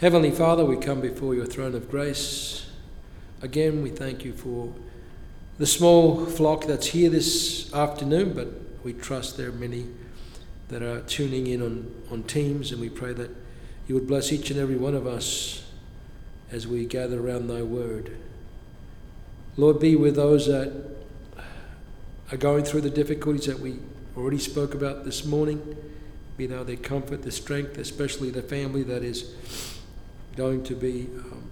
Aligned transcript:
Heavenly 0.00 0.30
Father, 0.30 0.64
we 0.64 0.78
come 0.78 1.02
before 1.02 1.34
your 1.34 1.44
throne 1.44 1.74
of 1.74 1.90
grace. 1.90 2.70
Again, 3.42 3.82
we 3.82 3.90
thank 3.90 4.24
you 4.24 4.32
for 4.32 4.72
the 5.58 5.66
small 5.66 6.24
flock 6.24 6.64
that's 6.64 6.86
here 6.86 7.10
this 7.10 7.70
afternoon, 7.74 8.32
but 8.32 8.48
we 8.82 8.94
trust 8.94 9.36
there 9.36 9.50
are 9.50 9.52
many 9.52 9.88
that 10.68 10.80
are 10.80 11.02
tuning 11.02 11.48
in 11.48 11.60
on, 11.60 11.94
on 12.10 12.22
Teams, 12.22 12.72
and 12.72 12.80
we 12.80 12.88
pray 12.88 13.12
that 13.12 13.30
you 13.88 13.94
would 13.94 14.06
bless 14.08 14.32
each 14.32 14.50
and 14.50 14.58
every 14.58 14.76
one 14.76 14.94
of 14.94 15.06
us 15.06 15.70
as 16.50 16.66
we 16.66 16.86
gather 16.86 17.20
around 17.20 17.48
thy 17.48 17.60
word. 17.60 18.16
Lord, 19.58 19.80
be 19.80 19.96
with 19.96 20.16
those 20.16 20.46
that 20.46 20.96
are 22.32 22.38
going 22.38 22.64
through 22.64 22.80
the 22.80 22.88
difficulties 22.88 23.44
that 23.44 23.60
we 23.60 23.80
already 24.16 24.38
spoke 24.38 24.72
about 24.72 25.04
this 25.04 25.26
morning. 25.26 25.76
Be 26.38 26.46
thou 26.46 26.62
their 26.64 26.76
comfort, 26.76 27.20
their 27.20 27.32
strength, 27.32 27.76
especially 27.76 28.30
the 28.30 28.40
family 28.40 28.82
that 28.84 29.02
is 29.02 29.34
going 30.36 30.62
to 30.64 30.74
be 30.74 31.08
um, 31.18 31.50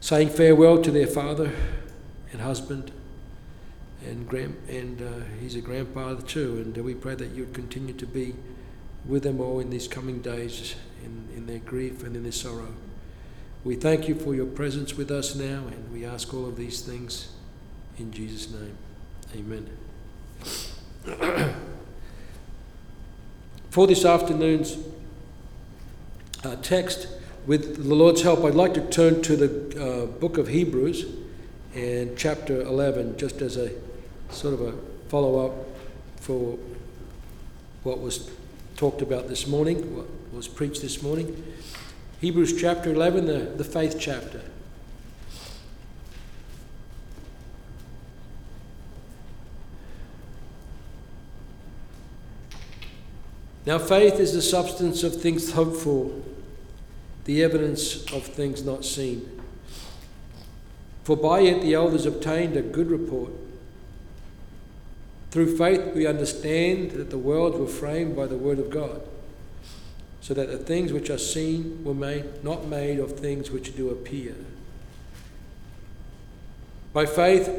saying 0.00 0.28
farewell 0.28 0.80
to 0.82 0.90
their 0.90 1.06
father 1.06 1.52
and 2.32 2.40
husband 2.40 2.92
and 4.04 4.28
grand 4.28 4.56
and 4.68 5.02
uh, 5.02 5.24
he's 5.40 5.56
a 5.56 5.60
grandfather 5.60 6.22
too 6.22 6.58
and 6.58 6.76
we 6.84 6.94
pray 6.94 7.14
that 7.14 7.30
you'd 7.30 7.52
continue 7.54 7.94
to 7.94 8.06
be 8.06 8.34
with 9.04 9.22
them 9.22 9.40
all 9.40 9.60
in 9.60 9.70
these 9.70 9.88
coming 9.88 10.20
days 10.20 10.74
in, 11.04 11.28
in 11.34 11.46
their 11.46 11.58
grief 11.58 12.02
and 12.02 12.14
in 12.14 12.22
their 12.22 12.32
sorrow. 12.32 12.72
We 13.64 13.74
thank 13.74 14.08
you 14.08 14.14
for 14.14 14.34
your 14.34 14.46
presence 14.46 14.96
with 14.96 15.10
us 15.10 15.34
now 15.34 15.64
and 15.66 15.92
we 15.92 16.04
ask 16.04 16.32
all 16.34 16.46
of 16.46 16.56
these 16.56 16.80
things 16.82 17.32
in 17.98 18.12
jesus 18.12 18.50
name. 18.50 18.76
Amen. 19.34 19.68
For 23.70 23.86
this 23.86 24.04
afternoon's 24.04 24.78
uh, 26.44 26.56
text 26.62 27.08
with 27.46 27.86
the 27.88 27.94
Lord's 27.94 28.22
help, 28.22 28.44
I'd 28.44 28.54
like 28.54 28.74
to 28.74 28.80
turn 28.88 29.22
to 29.22 29.36
the 29.36 29.80
uh, 29.80 30.06
book 30.06 30.36
of 30.36 30.48
Hebrews 30.48 31.06
and 31.74 32.18
chapter 32.18 32.60
11, 32.60 33.16
just 33.18 33.40
as 33.40 33.56
a 33.56 33.70
sort 34.30 34.54
of 34.54 34.60
a 34.62 34.72
follow 35.08 35.46
up 35.46 35.52
for 36.20 36.58
what 37.84 38.00
was 38.00 38.30
talked 38.76 39.00
about 39.00 39.28
this 39.28 39.46
morning, 39.46 39.96
what 39.96 40.06
was 40.32 40.48
preached 40.48 40.82
this 40.82 41.02
morning. 41.02 41.44
Hebrews 42.20 42.60
chapter 42.60 42.92
11, 42.92 43.26
the, 43.26 43.38
the 43.38 43.64
faith 43.64 43.96
chapter. 44.00 44.42
Now, 53.64 53.78
faith 53.78 54.18
is 54.18 54.32
the 54.32 54.42
substance 54.42 55.02
of 55.02 55.20
things 55.20 55.52
hoped 55.52 55.76
for 55.76 56.10
the 57.26 57.42
evidence 57.42 58.10
of 58.12 58.22
things 58.22 58.64
not 58.64 58.84
seen. 58.84 59.28
For 61.02 61.16
by 61.16 61.40
it 61.40 61.60
the 61.60 61.74
elders 61.74 62.06
obtained 62.06 62.56
a 62.56 62.62
good 62.62 62.88
report. 62.88 63.32
Through 65.32 65.56
faith 65.56 65.92
we 65.94 66.06
understand 66.06 66.92
that 66.92 67.10
the 67.10 67.18
worlds 67.18 67.58
were 67.58 67.66
framed 67.66 68.16
by 68.16 68.26
the 68.26 68.36
word 68.36 68.60
of 68.60 68.70
God, 68.70 69.02
so 70.20 70.34
that 70.34 70.50
the 70.50 70.56
things 70.56 70.92
which 70.92 71.10
are 71.10 71.18
seen 71.18 71.82
were 71.84 71.94
made 71.94 72.44
not 72.44 72.68
made 72.68 73.00
of 73.00 73.18
things 73.18 73.50
which 73.50 73.76
do 73.76 73.90
appear. 73.90 74.36
By 76.92 77.06
faith 77.06 77.50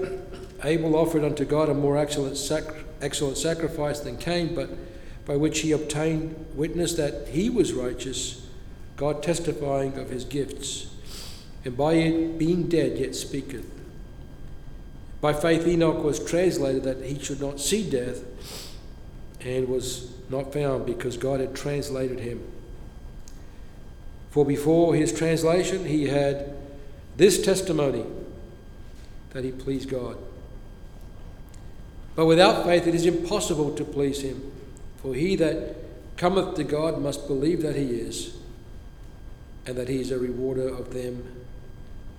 Abel 0.64 0.96
offered 0.96 1.26
unto 1.26 1.44
God 1.44 1.68
a 1.68 1.74
more 1.74 1.98
excellent, 1.98 2.38
sac- 2.38 2.74
excellent 3.02 3.38
sacrifice 3.38 4.00
than 4.00 4.18
Cain, 4.18 4.56
but 4.56 4.70
by 5.26 5.36
which 5.36 5.60
he 5.60 5.74
obtained 5.74 6.46
witness 6.56 6.94
that 6.94 7.28
he 7.28 7.50
was 7.50 7.74
righteous 7.74 8.47
God 8.98 9.22
testifying 9.22 9.98
of 9.98 10.10
his 10.10 10.26
gifts, 10.26 10.88
and 11.64 11.78
by 11.78 11.94
it 11.94 12.38
being 12.40 12.68
dead 12.68 12.98
yet 12.98 13.16
speaketh. 13.16 13.72
By 15.22 15.34
faith 15.34 15.68
Enoch 15.68 16.04
was 16.04 16.24
translated 16.24 16.84
that 16.84 17.04
he 17.04 17.20
should 17.20 17.40
not 17.40 17.60
see 17.60 17.88
death, 17.88 18.24
and 19.42 19.70
was 19.70 20.12
not 20.30 20.52
found 20.52 20.88
because 20.88 21.16
God 21.16 21.40
had 21.40 21.56
translated 21.56 22.20
him. 22.20 22.44
For 24.32 24.44
before 24.44 24.96
his 24.96 25.14
translation 25.14 25.86
he 25.86 26.08
had 26.08 26.54
this 27.18 27.44
testimony 27.44 28.06
that 29.32 29.44
he 29.44 29.52
pleased 29.52 29.90
God. 29.90 30.18
But 32.16 32.26
without 32.26 32.66
faith 32.66 32.88
it 32.88 32.96
is 32.96 33.06
impossible 33.06 33.76
to 33.76 33.86
please 33.86 34.22
him, 34.22 34.52
for 34.98 35.14
he 35.14 35.36
that 35.36 35.76
cometh 36.18 36.56
to 36.56 36.64
God 36.64 37.00
must 37.00 37.28
believe 37.28 37.62
that 37.62 37.76
he 37.76 37.86
is 37.86 38.38
and 39.68 39.76
that 39.76 39.90
he 39.90 40.00
is 40.00 40.12
a 40.12 40.18
rewarder 40.18 40.70
of 40.70 40.94
them 40.94 41.46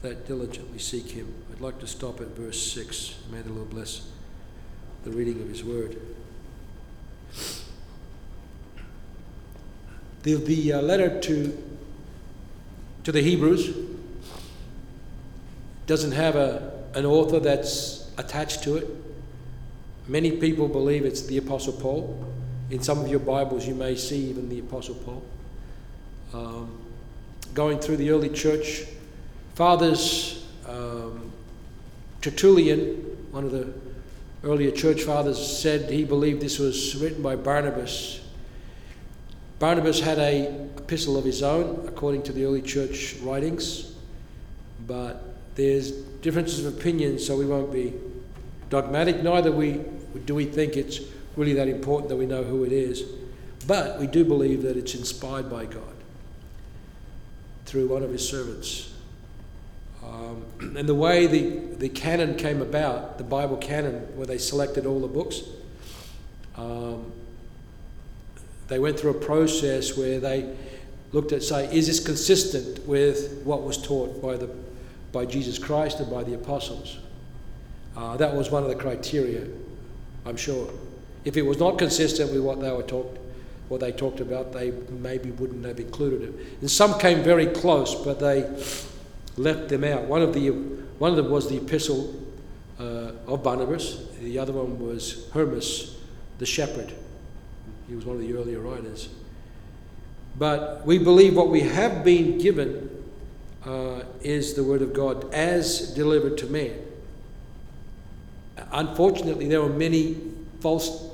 that 0.03 0.29
diligently 0.29 0.79
seek 0.79 1.11
him. 1.11 1.33
I'd 1.51 1.63
like 1.63 1.81
to 1.81 1.87
stop 1.87 2.21
at 2.21 2.29
verse 2.29 2.73
6. 2.73 3.15
May 3.33 3.41
the 3.41 3.51
Lord 3.51 3.71
bless 3.71 4.07
the 5.03 5.11
reading 5.11 5.41
of 5.41 5.49
his 5.49 5.65
word. 5.65 5.99
The, 10.23 10.35
the 10.35 10.75
uh, 10.75 10.83
letter 10.83 11.19
to, 11.21 11.63
to 13.05 13.13
the 13.13 13.23
Hebrews 13.23 13.75
doesn't 15.87 16.13
have 16.13 16.37
a, 16.37 16.85
an 16.95 17.07
author 17.07 17.41
that's 17.41 18.11
attached 18.19 18.63
to 18.65 18.77
it. 18.77 18.89
Many 20.07 20.33
people 20.33 20.69
believe 20.69 21.05
it's 21.07 21.23
the 21.23 21.39
Apostle 21.39 21.73
Paul. 21.73 22.27
In 22.71 22.83
some 22.83 22.99
of 22.99 23.09
your 23.09 23.21
Bibles, 23.21 23.67
you 23.67 23.75
may 23.75 23.97
see 23.97 24.19
even 24.29 24.51
the 24.51 24.59
Apostle 24.59 24.97
Paul. 24.97 25.23
Um, 26.35 26.88
going 27.59 27.81
through 27.81 27.97
the 27.97 28.09
early 28.09 28.29
church 28.29 28.85
fathers, 29.57 30.47
um, 30.69 31.33
Tertullian, 32.21 32.95
one 33.33 33.45
of 33.45 33.51
the 33.51 33.73
earlier 34.45 34.71
church 34.71 35.03
fathers, 35.03 35.59
said 35.61 35.91
he 35.91 36.05
believed 36.05 36.41
this 36.41 36.61
was 36.61 36.95
written 36.95 37.21
by 37.21 37.35
Barnabas. 37.35 38.21
Barnabas 39.59 39.99
had 39.99 40.21
a 40.21 40.47
epistle 40.77 41.17
of 41.17 41.25
his 41.25 41.43
own, 41.43 41.85
according 41.89 42.23
to 42.23 42.33
the 42.33 42.45
early 42.45 42.63
church 42.63 43.17
writings, 43.23 43.93
but 44.87 45.35
there's 45.57 45.91
differences 45.91 46.65
of 46.65 46.79
opinion, 46.79 47.19
so 47.19 47.37
we 47.37 47.45
won't 47.45 47.73
be 47.73 47.93
dogmatic. 48.71 49.21
Neither 49.25 49.51
we 49.51 49.81
do 50.27 50.37
we 50.37 50.45
think 50.45 50.77
it's 50.77 51.01
really 51.35 51.55
that 51.55 51.67
important 51.67 52.09
that 52.11 52.17
we 52.17 52.27
know 52.27 52.45
who 52.45 52.63
it 52.63 52.71
is, 52.71 53.03
but 53.67 53.99
we 53.99 54.07
do 54.07 54.25
believe 54.25 54.63
that 54.63 54.77
it's 54.77 54.95
inspired 54.95 55.51
by 55.51 55.65
God 55.65 55.98
through 57.69 57.87
one 57.89 58.03
of 58.03 58.11
his 58.11 58.27
servants. 58.27 58.93
Um, 60.03 60.45
and 60.77 60.89
the 60.89 60.95
way 60.95 61.27
the, 61.27 61.77
the 61.77 61.89
canon 61.89 62.37
came 62.37 62.63
about, 62.63 63.19
the 63.19 63.25
Bible 63.25 63.57
canon, 63.57 64.17
where 64.17 64.27
they 64.27 64.39
selected 64.39 64.87
all 64.87 65.01
the 65.01 65.09
books, 65.09 65.43
um, 66.57 67.13
they 68.69 68.79
went 68.79 68.99
through 68.99 69.11
a 69.11 69.21
process 69.21 69.97
where 69.97 70.19
they 70.19 70.55
looked 71.13 71.33
at, 71.33 71.43
say, 71.43 71.75
is 71.75 71.87
this 71.87 72.01
consistent 72.01 72.87
with 72.87 73.43
what 73.45 73.63
was 73.63 73.81
taught 73.81 74.21
by, 74.21 74.37
the, 74.37 74.51
by 75.13 75.25
Jesus 75.25 75.59
Christ 75.59 76.01
and 76.01 76.11
by 76.11 76.23
the 76.23 76.35
apostles? 76.35 76.99
Uh, 77.97 78.17
that 78.17 78.35
was 78.35 78.51
one 78.51 78.63
of 78.63 78.69
the 78.69 78.75
criteria, 78.75 79.47
I'm 80.27 80.37
sure. 80.37 80.71
If 81.25 81.37
it 81.37 81.43
was 81.43 81.59
not 81.59 81.79
consistent 81.79 82.33
with 82.33 82.43
what 82.43 82.61
they 82.61 82.71
were 82.71 82.83
taught, 82.83 83.17
what 83.69 83.81
they 83.81 83.93
talked 83.93 84.21
about, 84.21 84.53
they 84.53 84.73
maybe 84.91 85.31
wouldn't 85.33 85.65
have 85.65 85.79
included 85.79 86.23
it. 86.23 86.35
And 86.61 86.71
some 86.71 86.99
came 86.99 87.23
very 87.23 87.47
close, 87.47 87.95
but 87.95 88.19
they 88.19 88.49
left 89.37 89.69
them 89.69 89.85
out. 89.85 90.05
One 90.05 90.23
of, 90.23 90.33
the, 90.33 90.51
one 90.51 91.11
of 91.11 91.17
them 91.17 91.31
was 91.31 91.49
the 91.49 91.59
epistle 91.59 92.15
uh, 92.79 93.13
of 93.27 93.43
Barnabas, 93.43 94.07
the 94.21 94.39
other 94.39 94.53
one 94.53 94.79
was 94.79 95.29
Hermas, 95.33 95.97
the 96.39 96.47
shepherd. 96.47 96.93
He 97.89 97.95
was 97.95 98.05
one 98.05 98.17
of 98.17 98.23
the 98.23 98.35
earlier 98.35 98.61
writers. 98.61 99.09
But 100.39 100.87
we 100.87 100.99
believe 100.99 101.37
what 101.37 101.49
we 101.49 101.61
have 101.61 102.05
been 102.05 102.39
given 102.39 103.05
uh, 103.65 104.03
is 104.21 104.55
the 104.55 104.63
Word 104.63 104.83
of 104.83 104.93
God 104.93 105.33
as 105.35 105.93
delivered 105.95 106.39
to 106.39 106.47
man. 106.47 106.75
Unfortunately, 108.73 109.49
there 109.49 109.61
were 109.61 109.69
many 109.69 110.17
false 110.61 111.09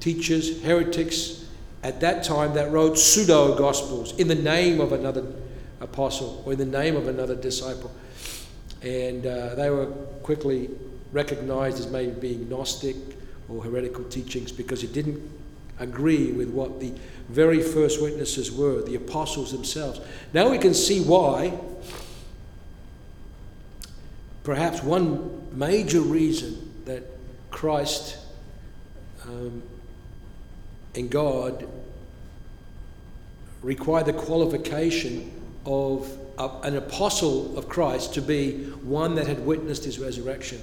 teachers, 0.00 0.62
heretics, 0.62 1.44
at 1.82 2.00
that 2.00 2.22
time 2.22 2.54
that 2.54 2.70
wrote 2.70 2.98
pseudo 2.98 3.56
gospels 3.56 4.18
in 4.18 4.28
the 4.28 4.34
name 4.34 4.80
of 4.80 4.92
another 4.92 5.24
apostle 5.80 6.42
or 6.44 6.52
in 6.52 6.58
the 6.58 6.66
name 6.66 6.96
of 6.96 7.08
another 7.08 7.34
disciple. 7.34 7.90
And 8.82 9.26
uh, 9.26 9.54
they 9.54 9.70
were 9.70 9.86
quickly 10.22 10.70
recognized 11.12 11.78
as 11.78 11.90
maybe 11.90 12.12
being 12.12 12.48
Gnostic 12.48 12.96
or 13.48 13.62
heretical 13.62 14.04
teachings 14.04 14.52
because 14.52 14.82
it 14.82 14.92
didn't 14.92 15.20
agree 15.78 16.32
with 16.32 16.50
what 16.50 16.80
the 16.80 16.92
very 17.28 17.62
first 17.62 18.02
witnesses 18.02 18.52
were, 18.52 18.82
the 18.82 18.94
apostles 18.94 19.52
themselves. 19.52 20.00
Now 20.32 20.50
we 20.50 20.58
can 20.58 20.74
see 20.74 21.02
why. 21.02 21.58
Perhaps 24.44 24.82
one 24.82 25.56
major 25.56 26.00
reason 26.00 26.72
that 26.84 27.04
Christ 27.50 28.18
um, 29.24 29.62
and 30.94 31.10
God 31.10 31.68
require 33.62 34.02
the 34.02 34.12
qualification 34.12 35.30
of 35.66 36.10
an 36.62 36.76
apostle 36.76 37.56
of 37.58 37.68
Christ 37.68 38.14
to 38.14 38.22
be 38.22 38.64
one 38.82 39.14
that 39.16 39.26
had 39.26 39.44
witnessed 39.44 39.84
his 39.84 39.98
resurrection. 39.98 40.60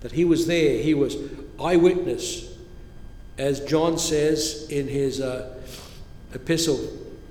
That 0.00 0.12
he 0.12 0.24
was 0.24 0.46
there, 0.46 0.82
he 0.82 0.94
was 0.94 1.16
eyewitness. 1.60 2.52
As 3.36 3.60
John 3.60 3.98
says 3.98 4.66
in 4.68 4.88
his 4.88 5.20
uh, 5.20 5.54
epistle, 6.34 6.78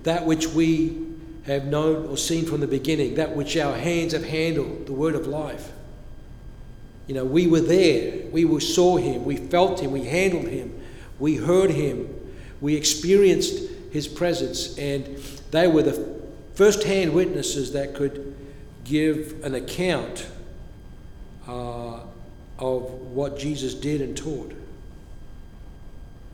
that 0.03 0.25
which 0.25 0.47
we 0.47 1.05
have 1.45 1.65
known 1.65 2.07
or 2.07 2.17
seen 2.17 2.45
from 2.45 2.61
the 2.61 2.67
beginning, 2.67 3.15
that 3.15 3.35
which 3.35 3.57
our 3.57 3.77
hands 3.77 4.13
have 4.13 4.25
handled, 4.25 4.85
the 4.85 4.93
word 4.93 5.15
of 5.15 5.27
life. 5.27 5.71
You 7.07 7.15
know, 7.15 7.25
we 7.25 7.47
were 7.47 7.61
there, 7.61 8.25
we 8.31 8.59
saw 8.59 8.97
him, 8.97 9.23
we 9.23 9.37
felt 9.37 9.81
him, 9.81 9.91
we 9.91 10.03
handled 10.03 10.47
him, 10.47 10.76
we 11.19 11.35
heard 11.35 11.71
him, 11.71 12.13
we 12.61 12.75
experienced 12.75 13.69
his 13.91 14.07
presence, 14.07 14.77
and 14.77 15.05
they 15.51 15.67
were 15.67 15.83
the 15.83 16.17
first 16.55 16.83
hand 16.83 17.13
witnesses 17.13 17.73
that 17.73 17.93
could 17.93 18.35
give 18.83 19.43
an 19.43 19.55
account 19.55 20.27
uh, 21.47 21.99
of 22.59 22.89
what 23.11 23.37
Jesus 23.37 23.73
did 23.73 24.01
and 24.01 24.15
taught. 24.15 24.53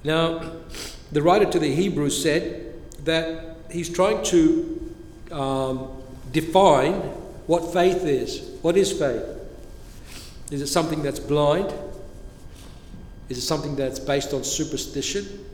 Now, 0.03 0.53
the 1.11 1.21
writer 1.21 1.45
to 1.51 1.59
the 1.59 1.73
Hebrews 1.73 2.21
said 2.21 2.73
that 3.05 3.57
he's 3.71 3.89
trying 3.89 4.23
to 4.25 4.95
um, 5.31 6.03
define 6.31 6.93
what 7.47 7.73
faith 7.73 8.03
is. 8.03 8.39
What 8.61 8.77
is 8.77 8.91
faith? 8.91 9.23
Is 10.51 10.61
it 10.61 10.67
something 10.67 11.01
that's 11.01 11.19
blind? 11.19 11.73
Is 13.29 13.37
it 13.37 13.41
something 13.41 13.75
that's 13.75 13.99
based 13.99 14.33
on 14.33 14.43
superstition? 14.43 15.45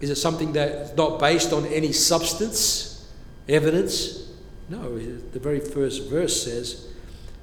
Is 0.00 0.10
it 0.10 0.16
something 0.16 0.52
that's 0.52 0.94
not 0.96 1.18
based 1.18 1.52
on 1.52 1.66
any 1.66 1.92
substance, 1.92 3.08
evidence? 3.48 4.30
No, 4.68 4.98
the 4.98 5.38
very 5.38 5.60
first 5.60 6.08
verse 6.08 6.44
says, 6.44 6.86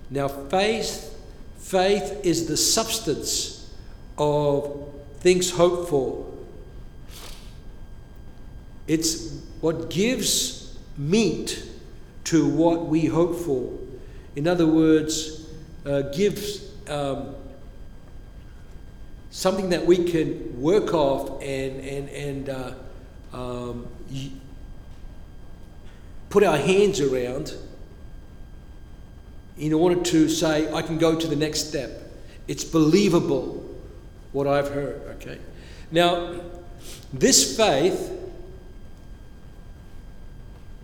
Now 0.10 0.28
faith, 0.28 1.18
faith 1.58 2.22
is 2.24 2.48
the 2.48 2.58
substance 2.58 3.74
of 4.18 4.90
things 5.20 5.52
hoped 5.52 5.90
for. 5.90 6.32
It's 8.88 9.40
what 9.62 9.90
gives 9.90 10.78
meat 10.98 11.64
to 12.26 12.48
what 12.48 12.86
we 12.86 13.06
hope 13.06 13.36
for. 13.36 13.72
In 14.36 14.48
other 14.48 14.68
words, 14.68 15.48
uh, 15.86 16.02
gives 16.14 16.70
um, 16.90 17.36
something 19.34 19.70
that 19.70 19.84
we 19.84 19.98
can 19.98 20.62
work 20.62 20.94
off 20.94 21.42
and, 21.42 21.80
and, 21.82 22.10
and 22.10 22.50
uh, 22.50 22.74
um, 23.34 23.88
put 26.30 26.44
our 26.44 26.56
hands 26.56 27.02
around 27.02 27.56
in 29.58 29.74
order 29.74 30.00
to 30.04 30.30
say, 30.30 30.72
I 30.72 30.84
can 30.84 31.00
go 31.00 31.20
to 31.20 31.26
the 31.26 31.36
next 31.36 31.68
step. 31.68 31.90
It's 32.48 32.64
believable 32.64 33.68
what 34.34 34.46
I've 34.46 34.70
heard, 34.70 35.02
okay? 35.16 35.40
Now, 35.92 36.40
this 37.12 37.58
faith 37.58 38.12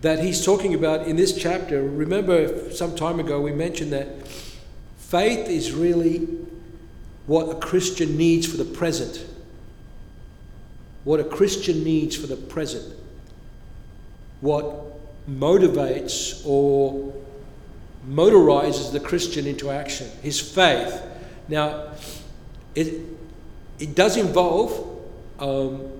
that 0.00 0.24
he's 0.24 0.44
talking 0.44 0.74
about 0.74 1.06
in 1.06 1.14
this 1.14 1.36
chapter, 1.36 1.84
remember 1.84 2.72
some 2.72 2.96
time 2.96 3.20
ago 3.20 3.40
we 3.40 3.52
mentioned 3.52 3.92
that 3.92 4.08
Faith 5.10 5.48
is 5.48 5.72
really 5.72 6.28
what 7.26 7.48
a 7.48 7.54
Christian 7.58 8.16
needs 8.16 8.46
for 8.46 8.56
the 8.56 8.64
present. 8.64 9.26
What 11.04 11.20
a 11.20 11.24
Christian 11.24 11.84
needs 11.84 12.16
for 12.16 12.26
the 12.26 12.36
present. 12.36 12.94
What 14.40 14.90
motivates 15.28 16.44
or 16.46 17.14
motorizes 18.06 18.92
the 18.92 19.00
Christian 19.00 19.46
into 19.46 19.70
action. 19.70 20.08
His 20.22 20.40
faith. 20.40 21.02
Now, 21.48 21.92
it, 22.74 23.02
it 23.78 23.94
does 23.94 24.16
involve 24.16 24.98
um, 25.38 25.90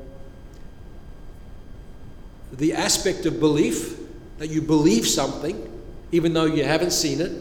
the 2.52 2.72
aspect 2.74 3.26
of 3.26 3.40
belief 3.40 3.98
that 4.38 4.48
you 4.48 4.62
believe 4.62 5.06
something, 5.06 5.70
even 6.12 6.32
though 6.32 6.46
you 6.46 6.64
haven't 6.64 6.92
seen 6.92 7.20
it. 7.20 7.32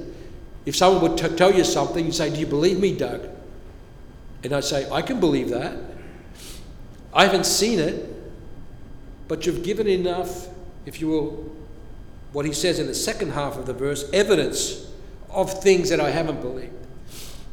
If 0.65 0.75
someone 0.75 1.01
would 1.01 1.17
t- 1.17 1.35
tell 1.35 1.53
you 1.53 1.63
something, 1.63 2.05
you 2.05 2.11
say, 2.11 2.29
Do 2.29 2.39
you 2.39 2.45
believe 2.45 2.79
me, 2.79 2.95
Doug? 2.95 3.27
And 4.43 4.53
I'd 4.53 4.63
say, 4.63 4.89
I 4.89 5.01
can 5.01 5.19
believe 5.19 5.49
that. 5.49 5.77
I 7.13 7.25
haven't 7.25 7.45
seen 7.45 7.79
it, 7.79 8.07
but 9.27 9.45
you've 9.45 9.63
given 9.63 9.87
enough, 9.87 10.47
if 10.85 11.01
you 11.01 11.07
will, 11.07 11.55
what 12.31 12.45
he 12.45 12.53
says 12.53 12.79
in 12.79 12.87
the 12.87 12.93
second 12.93 13.31
half 13.31 13.57
of 13.57 13.65
the 13.65 13.73
verse, 13.73 14.09
evidence 14.13 14.91
of 15.29 15.61
things 15.61 15.89
that 15.89 15.99
I 15.99 16.11
haven't 16.11 16.41
believed, 16.41 16.73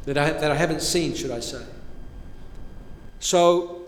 that 0.05 0.17
I, 0.17 0.31
that 0.31 0.51
I 0.51 0.55
haven't 0.55 0.81
seen, 0.81 1.15
should 1.15 1.31
I 1.31 1.39
say. 1.39 1.63
So, 3.19 3.81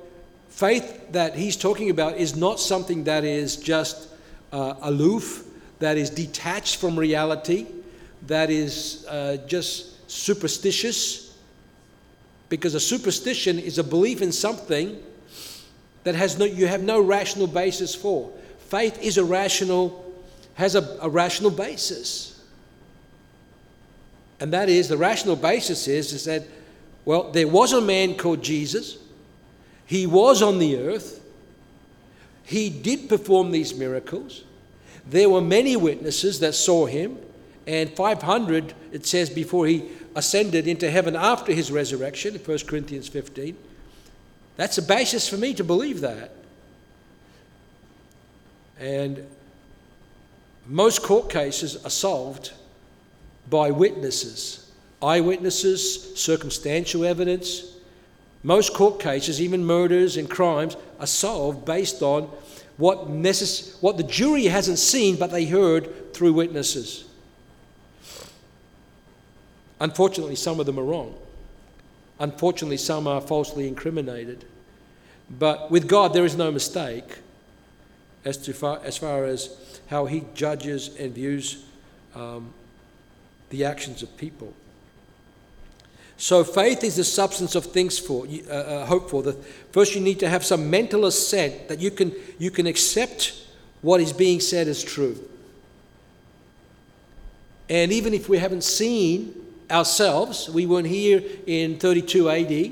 faith 0.50 1.12
that 1.12 1.36
he's 1.36 1.56
talking 1.56 1.90
about 1.90 2.18
is 2.18 2.36
not 2.36 2.60
something 2.60 3.04
that 3.04 3.24
is 3.24 3.56
just 3.56 4.10
uh, 4.52 4.74
aloof, 4.82 5.46
that 5.78 5.98
is 5.98 6.10
detached 6.10 6.78
from 6.78 6.98
reality 6.98 7.68
that 8.28 8.50
is 8.50 9.06
uh, 9.08 9.38
just 9.48 10.10
superstitious, 10.10 11.29
because 12.50 12.74
a 12.76 12.80
superstition 12.80 13.60
is 13.60 13.78
a 13.78 13.84
belief 13.84 14.22
in 14.22 14.32
something 14.32 15.02
that 16.04 16.16
has 16.16 16.38
no, 16.38 16.46
you 16.46 16.68
have 16.68 16.82
no 16.82 17.00
rational 17.00 17.48
basis 17.48 17.94
for. 17.94 18.32
Faith 18.60 19.02
is 19.02 19.18
a 19.18 19.24
rational, 19.24 20.14
has 20.56 20.76
a, 20.76 20.98
a 21.02 21.10
rational 21.10 21.52
basis. 21.52 22.44
And 24.40 24.54
that 24.54 24.70
is, 24.70 24.88
the 24.88 24.98
rational 24.98 25.36
basis 25.36 25.88
is, 25.88 26.14
is 26.14 26.26
that, 26.26 26.44
well, 27.06 27.32
there 27.32 27.48
was 27.48 27.74
a 27.74 27.82
man 27.82 28.16
called 28.16 28.42
Jesus. 28.42 28.98
He 29.86 30.08
was 30.08 30.42
on 30.42 30.60
the 30.60 30.78
earth. 30.78 31.22
He 32.44 32.70
did 32.70 33.10
perform 33.10 33.52
these 33.52 33.76
miracles. 33.76 34.44
There 35.08 35.30
were 35.30 35.42
many 35.42 35.76
witnesses 35.76 36.40
that 36.40 36.56
saw 36.56 36.86
him 36.86 37.18
and 37.68 37.90
500, 37.92 38.74
it 38.92 39.06
says, 39.06 39.30
before 39.30 39.68
he 39.68 39.90
ascended 40.20 40.68
into 40.68 40.92
heaven 40.92 41.16
after 41.16 41.54
his 41.54 41.72
resurrection, 41.72 42.36
1 42.36 42.58
Corinthians 42.68 43.08
15. 43.08 43.58
That's 44.58 44.78
a 44.78 44.82
basis 44.82 45.30
for 45.30 45.38
me 45.38 45.54
to 45.54 45.64
believe 45.64 46.02
that. 46.02 46.32
And 48.78 49.26
most 50.68 51.04
court 51.04 51.30
cases 51.30 51.84
are 51.86 51.90
solved 51.90 52.52
by 53.50 53.72
witnesses, 53.72 54.70
eyewitnesses, 55.02 56.16
circumstantial 56.20 57.06
evidence. 57.06 57.64
Most 58.44 58.74
court 58.74 59.00
cases, 59.00 59.42
even 59.42 59.64
murders 59.66 60.18
and 60.18 60.30
crimes, 60.30 60.76
are 61.00 61.08
solved 61.08 61.64
based 61.64 62.02
on 62.02 62.24
what, 62.76 63.08
necess- 63.08 63.82
what 63.82 63.96
the 63.96 64.04
jury 64.04 64.46
hasn't 64.46 64.80
seen 64.80 65.16
but 65.16 65.32
they 65.32 65.46
heard 65.46 66.14
through 66.14 66.34
witnesses. 66.34 67.06
Unfortunately, 69.80 70.36
some 70.36 70.60
of 70.60 70.66
them 70.66 70.80
are 70.80 70.84
wrong. 70.84 71.16
Unfortunately, 72.20 72.78
some 72.78 73.08
are 73.08 73.22
falsely 73.22 73.68
incriminated. 73.68 74.46
But 75.30 75.72
with 75.72 75.88
God, 75.88 76.14
there 76.14 76.26
is 76.26 76.36
no 76.36 76.52
mistake 76.52 77.20
as, 78.26 78.38
to 78.38 78.54
far, 78.54 78.82
as 78.84 78.98
far 78.98 79.26
as 79.26 79.80
how 79.90 80.06
He 80.06 80.24
judges 80.34 80.96
and 80.98 81.14
views 81.14 81.64
um, 82.16 82.54
the 83.50 83.66
actions 83.66 84.04
of 84.04 84.16
people. 84.18 84.54
So 86.18 86.44
faith 86.44 86.84
is 86.84 86.98
the 86.98 87.06
substance 87.06 87.56
of 87.56 87.66
things 87.66 87.98
for 87.98 88.28
uh, 88.28 88.54
uh, 88.54 88.86
hope 88.86 89.10
for. 89.10 89.24
The, 89.24 89.34
first, 89.72 89.96
you 89.96 90.02
need 90.02 90.20
to 90.20 90.28
have 90.28 90.44
some 90.44 90.70
mental 90.70 91.06
assent 91.06 91.70
that 91.70 91.80
you 91.80 91.92
can 91.92 92.14
you 92.38 92.52
can 92.52 92.68
accept 92.68 93.34
what 93.82 94.02
is 94.02 94.12
being 94.12 94.42
said 94.42 94.68
as 94.68 94.84
true. 94.84 95.18
And 97.70 97.94
even 97.94 98.14
if 98.14 98.28
we 98.28 98.38
haven't 98.38 98.66
seen 98.66 99.34
ourselves. 99.70 100.50
We 100.50 100.66
weren't 100.66 100.88
here 100.88 101.22
in 101.46 101.80
32 101.80 102.30
AD 102.30 102.72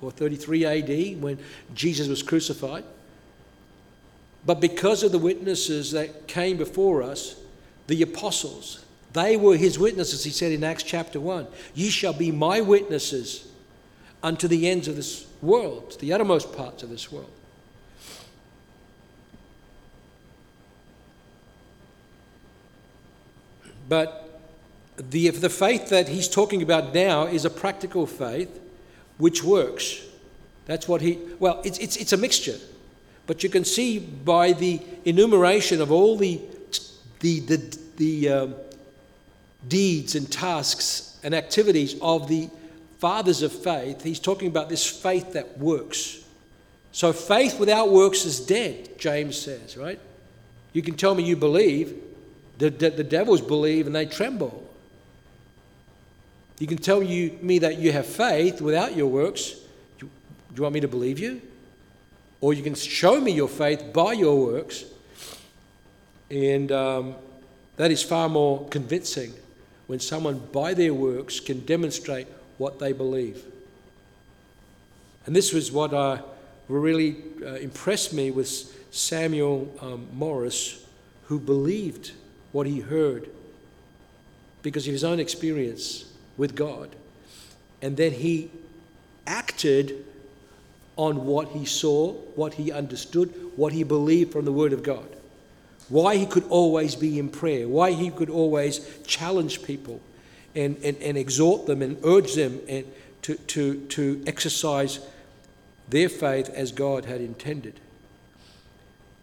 or 0.00 0.10
33 0.10 0.64
AD 0.64 1.22
when 1.22 1.38
Jesus 1.74 2.08
was 2.08 2.22
crucified. 2.22 2.84
But 4.44 4.60
because 4.60 5.02
of 5.02 5.12
the 5.12 5.18
witnesses 5.18 5.92
that 5.92 6.26
came 6.26 6.56
before 6.56 7.02
us, 7.02 7.36
the 7.86 8.02
apostles, 8.02 8.84
they 9.12 9.36
were 9.36 9.56
his 9.56 9.78
witnesses, 9.78 10.24
he 10.24 10.30
said 10.30 10.52
in 10.52 10.64
Acts 10.64 10.82
chapter 10.82 11.20
1. 11.20 11.46
Ye 11.74 11.90
shall 11.90 12.12
be 12.12 12.32
my 12.32 12.60
witnesses 12.60 13.46
unto 14.22 14.48
the 14.48 14.68
ends 14.68 14.88
of 14.88 14.96
this 14.96 15.26
world, 15.40 15.90
to 15.92 15.98
the 15.98 16.12
uttermost 16.12 16.52
parts 16.52 16.82
of 16.82 16.90
this 16.90 17.10
world. 17.10 17.30
But 23.88 24.21
the, 24.96 25.30
the 25.30 25.50
faith 25.50 25.88
that 25.88 26.08
he's 26.08 26.28
talking 26.28 26.62
about 26.62 26.94
now 26.94 27.26
is 27.26 27.44
a 27.44 27.50
practical 27.50 28.06
faith 28.06 28.60
which 29.18 29.42
works. 29.42 30.02
That's 30.66 30.86
what 30.86 31.00
he, 31.00 31.18
well, 31.38 31.60
it's, 31.64 31.78
it's, 31.78 31.96
it's 31.96 32.12
a 32.12 32.16
mixture. 32.16 32.58
But 33.26 33.42
you 33.42 33.48
can 33.48 33.64
see 33.64 33.98
by 33.98 34.52
the 34.52 34.80
enumeration 35.04 35.80
of 35.80 35.90
all 35.90 36.16
the, 36.16 36.40
the, 37.20 37.40
the, 37.40 37.78
the 37.96 38.28
um, 38.28 38.54
deeds 39.68 40.14
and 40.14 40.30
tasks 40.30 41.18
and 41.22 41.34
activities 41.34 41.96
of 42.02 42.28
the 42.28 42.48
fathers 42.98 43.42
of 43.42 43.52
faith, 43.52 44.02
he's 44.02 44.20
talking 44.20 44.48
about 44.48 44.68
this 44.68 44.86
faith 44.86 45.32
that 45.32 45.58
works. 45.58 46.24
So 46.92 47.12
faith 47.12 47.58
without 47.58 47.90
works 47.90 48.24
is 48.24 48.38
dead, 48.40 48.98
James 48.98 49.36
says, 49.38 49.76
right? 49.76 49.98
You 50.72 50.82
can 50.82 50.94
tell 50.94 51.14
me 51.14 51.22
you 51.22 51.36
believe, 51.36 52.00
the, 52.58 52.70
the, 52.70 52.90
the 52.90 53.04
devils 53.04 53.40
believe 53.40 53.86
and 53.86 53.94
they 53.94 54.06
tremble. 54.06 54.61
You 56.62 56.68
can 56.68 56.78
tell 56.78 57.02
you, 57.02 57.36
me 57.42 57.58
that 57.58 57.78
you 57.78 57.90
have 57.90 58.06
faith 58.06 58.60
without 58.60 58.94
your 58.94 59.08
works. 59.08 59.56
Do, 59.98 60.08
you 60.54 60.62
want 60.62 60.72
me 60.72 60.78
to 60.78 60.86
believe 60.86 61.18
you? 61.18 61.42
Or 62.40 62.54
you 62.54 62.62
can 62.62 62.76
show 62.76 63.20
me 63.20 63.32
your 63.32 63.48
faith 63.48 63.92
by 63.92 64.12
your 64.12 64.46
works. 64.46 64.84
And 66.30 66.70
um, 66.70 67.16
that 67.78 67.90
is 67.90 68.04
far 68.04 68.28
more 68.28 68.64
convincing 68.68 69.32
when 69.88 69.98
someone, 69.98 70.38
by 70.52 70.72
their 70.72 70.94
works, 70.94 71.40
can 71.40 71.66
demonstrate 71.66 72.28
what 72.58 72.78
they 72.78 72.92
believe. 72.92 73.44
And 75.26 75.34
this 75.34 75.52
was 75.52 75.72
what 75.72 75.92
uh, 75.92 76.22
really 76.68 77.16
uh, 77.44 77.54
impressed 77.54 78.12
me 78.12 78.30
with 78.30 78.46
Samuel 78.92 79.68
um, 79.80 80.06
Morris, 80.12 80.86
who 81.24 81.40
believed 81.40 82.12
what 82.52 82.68
he 82.68 82.78
heard 82.78 83.28
because 84.62 84.86
of 84.86 84.92
his 84.92 85.02
own 85.02 85.18
experience 85.18 86.04
with 86.42 86.56
God. 86.56 86.88
And 87.80 87.96
then 87.96 88.10
he 88.10 88.50
acted 89.28 90.04
on 90.96 91.24
what 91.24 91.50
he 91.50 91.64
saw, 91.64 92.14
what 92.34 92.54
he 92.54 92.72
understood, 92.72 93.32
what 93.54 93.72
he 93.72 93.84
believed 93.84 94.32
from 94.32 94.44
the 94.44 94.50
Word 94.50 94.72
of 94.72 94.82
God. 94.82 95.06
Why 95.88 96.16
he 96.16 96.26
could 96.26 96.42
always 96.48 96.96
be 96.96 97.20
in 97.20 97.28
prayer, 97.28 97.68
why 97.68 97.92
he 97.92 98.10
could 98.10 98.28
always 98.28 98.80
challenge 99.06 99.62
people 99.62 100.00
and, 100.56 100.76
and, 100.82 100.96
and 100.96 101.16
exhort 101.16 101.66
them 101.66 101.80
and 101.80 101.96
urge 102.02 102.34
them 102.34 102.58
and 102.68 102.86
to, 103.22 103.36
to, 103.36 103.80
to 103.86 104.24
exercise 104.26 104.98
their 105.88 106.08
faith 106.08 106.50
as 106.50 106.72
God 106.72 107.04
had 107.04 107.20
intended. 107.20 107.78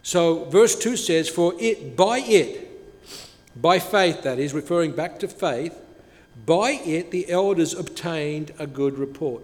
So, 0.02 0.46
verse 0.46 0.74
2 0.74 0.96
says, 0.96 1.28
For 1.28 1.52
it, 1.58 1.98
by 1.98 2.20
it, 2.20 2.66
by 3.60 3.78
faith, 3.78 4.22
that 4.22 4.38
is, 4.38 4.54
referring 4.54 4.92
back 4.92 5.18
to 5.18 5.28
faith, 5.28 5.78
by 6.46 6.72
it 6.72 7.10
the 7.10 7.30
elders 7.30 7.74
obtained 7.74 8.52
a 8.58 8.66
good 8.66 8.98
report. 8.98 9.42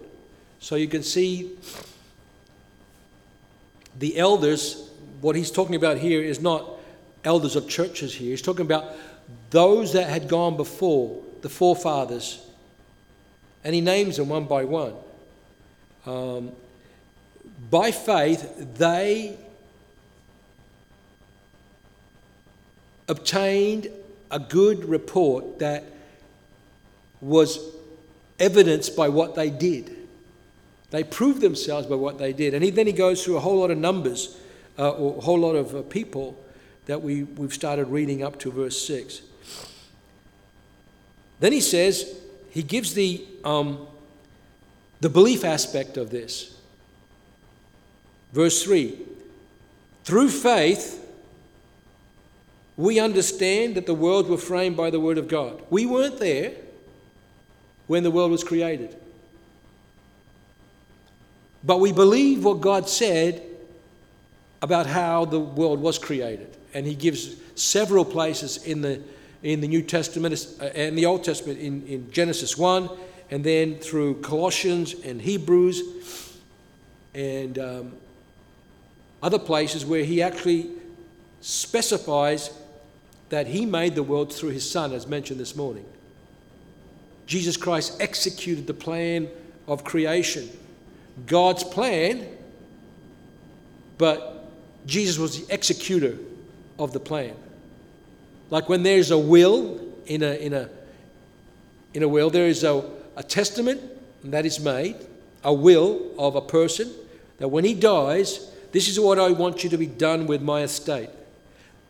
So 0.59 0.75
you 0.75 0.87
can 0.87 1.03
see 1.03 1.57
the 3.97 4.17
elders, 4.17 4.89
what 5.21 5.35
he's 5.35 5.51
talking 5.51 5.75
about 5.75 5.97
here 5.97 6.21
is 6.21 6.39
not 6.39 6.69
elders 7.23 7.55
of 7.55 7.67
churches 7.67 8.13
here. 8.13 8.31
He's 8.31 8.41
talking 8.41 8.65
about 8.65 8.95
those 9.49 9.93
that 9.93 10.09
had 10.09 10.27
gone 10.27 10.55
before, 10.55 11.21
the 11.41 11.49
forefathers. 11.49 12.43
And 13.63 13.73
he 13.75 13.81
names 13.81 14.17
them 14.17 14.29
one 14.29 14.45
by 14.45 14.65
one. 14.65 14.93
Um, 16.05 16.51
by 17.69 17.91
faith, 17.91 18.75
they 18.77 19.35
obtained 23.07 23.89
a 24.29 24.39
good 24.39 24.85
report 24.85 25.59
that 25.59 25.83
was 27.21 27.59
evidenced 28.39 28.95
by 28.95 29.09
what 29.09 29.35
they 29.35 29.49
did. 29.49 29.95
They 30.89 31.03
proved 31.03 31.41
themselves 31.41 31.87
by 31.87 31.95
what 31.95 32.17
they 32.17 32.33
did. 32.33 32.53
And 32.53 32.63
he, 32.63 32.69
then 32.69 32.87
he 32.87 32.93
goes 32.93 33.23
through 33.23 33.37
a 33.37 33.39
whole 33.39 33.59
lot 33.59 33.71
of 33.71 33.77
numbers, 33.77 34.37
uh, 34.77 34.91
or 34.91 35.17
a 35.17 35.21
whole 35.21 35.39
lot 35.39 35.55
of 35.55 35.75
uh, 35.75 35.81
people 35.83 36.37
that 36.85 37.01
we, 37.01 37.23
we've 37.23 37.53
started 37.53 37.87
reading 37.87 38.23
up 38.23 38.39
to 38.39 38.51
verse 38.51 38.81
6. 38.87 39.21
Then 41.39 41.51
he 41.51 41.61
says, 41.61 42.19
he 42.49 42.63
gives 42.63 42.93
the, 42.93 43.25
um, 43.43 43.85
the 45.01 45.09
belief 45.09 45.43
aspect 45.43 45.97
of 45.97 46.09
this. 46.09 46.55
Verse 48.31 48.63
3 48.63 48.97
Through 50.05 50.29
faith, 50.29 51.05
we 52.77 52.99
understand 52.99 53.75
that 53.75 53.85
the 53.85 53.93
worlds 53.93 54.29
were 54.29 54.37
framed 54.37 54.77
by 54.77 54.89
the 54.89 54.99
Word 54.99 55.17
of 55.17 55.27
God. 55.27 55.61
We 55.69 55.85
weren't 55.85 56.19
there 56.19 56.53
when 57.87 58.03
the 58.03 58.11
world 58.11 58.31
was 58.31 58.43
created. 58.43 58.95
But 61.63 61.79
we 61.79 61.91
believe 61.91 62.45
what 62.45 62.61
God 62.61 62.87
said 62.87 63.43
about 64.61 64.85
how 64.85 65.25
the 65.25 65.39
world 65.39 65.81
was 65.81 65.97
created. 65.97 66.55
And 66.73 66.85
He 66.85 66.95
gives 66.95 67.35
several 67.55 68.05
places 68.05 68.63
in 68.65 68.81
the, 68.81 69.01
in 69.43 69.61
the 69.61 69.67
New 69.67 69.81
Testament 69.81 70.47
uh, 70.59 70.65
and 70.65 70.97
the 70.97 71.05
Old 71.05 71.23
Testament, 71.23 71.59
in, 71.59 71.85
in 71.87 72.11
Genesis 72.11 72.57
1, 72.57 72.89
and 73.31 73.43
then 73.43 73.75
through 73.75 74.21
Colossians 74.21 74.93
and 75.03 75.21
Hebrews, 75.21 75.81
and 77.13 77.57
um, 77.57 77.93
other 79.21 79.39
places 79.39 79.85
where 79.85 80.03
He 80.03 80.21
actually 80.21 80.69
specifies 81.41 82.51
that 83.29 83.47
He 83.47 83.65
made 83.65 83.95
the 83.95 84.03
world 84.03 84.31
through 84.31 84.49
His 84.49 84.69
Son, 84.69 84.93
as 84.93 85.07
mentioned 85.07 85.39
this 85.39 85.55
morning. 85.55 85.85
Jesus 87.27 87.57
Christ 87.57 87.97
executed 87.99 88.65
the 88.65 88.73
plan 88.73 89.29
of 89.67 89.83
creation. 89.83 90.49
God's 91.27 91.63
plan, 91.63 92.25
but 93.97 94.49
Jesus 94.85 95.19
was 95.19 95.45
the 95.45 95.53
executor 95.53 96.17
of 96.79 96.93
the 96.93 97.01
plan. 97.01 97.35
Like 98.49 98.69
when 98.69 98.81
there's 98.81 99.11
a 99.11 99.17
will 99.17 99.79
in 100.05 100.23
a, 100.23 100.35
in 100.35 100.53
a, 100.53 100.69
in 101.93 102.01
a 102.01 102.07
will, 102.07 102.29
there 102.29 102.47
is 102.47 102.63
a, 102.63 102.83
a 103.17 103.23
testament 103.23 103.81
that 104.23 104.45
is 104.45 104.59
made, 104.59 104.95
a 105.43 105.53
will 105.53 106.11
of 106.17 106.35
a 106.35 106.41
person, 106.41 106.89
that 107.39 107.49
when 107.49 107.65
he 107.65 107.73
dies, 107.73 108.49
this 108.71 108.87
is 108.87 108.99
what 108.99 109.19
I 109.19 109.31
want 109.31 109.65
you 109.65 109.69
to 109.69 109.77
be 109.77 109.85
done 109.85 110.27
with 110.27 110.41
my 110.41 110.61
estate. 110.61 111.09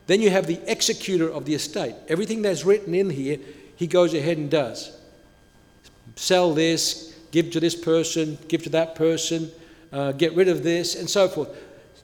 Then 0.07 0.19
you 0.19 0.31
have 0.31 0.47
the 0.47 0.59
executor 0.71 1.29
of 1.29 1.45
the 1.45 1.53
estate. 1.53 1.93
Everything 2.07 2.41
that's 2.41 2.65
written 2.65 2.95
in 2.95 3.11
here, 3.11 3.37
he 3.75 3.85
goes 3.85 4.15
ahead 4.15 4.37
and 4.37 4.49
does 4.49 4.96
sell 6.17 6.53
this, 6.53 7.15
give 7.31 7.51
to 7.51 7.59
this 7.59 7.75
person, 7.75 8.37
give 8.47 8.63
to 8.63 8.69
that 8.71 8.95
person, 8.95 9.51
uh, 9.93 10.11
get 10.11 10.35
rid 10.35 10.49
of 10.49 10.63
this, 10.63 10.95
and 10.95 11.09
so 11.09 11.27
forth. 11.27 11.49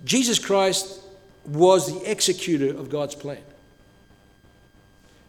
Jesus 0.06 0.40
Christ 0.40 1.02
was 1.46 1.88
the 1.88 2.10
executor 2.10 2.70
of 2.70 2.90
God's 2.90 3.16
plan 3.16 3.42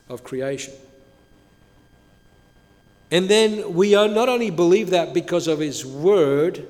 of 0.08 0.22
creation. 0.22 0.74
And 3.10 3.28
then 3.28 3.74
we 3.74 3.92
not 3.92 4.28
only 4.28 4.50
believe 4.50 4.90
that 4.90 5.14
because 5.14 5.48
of 5.48 5.58
His 5.60 5.84
Word, 5.84 6.66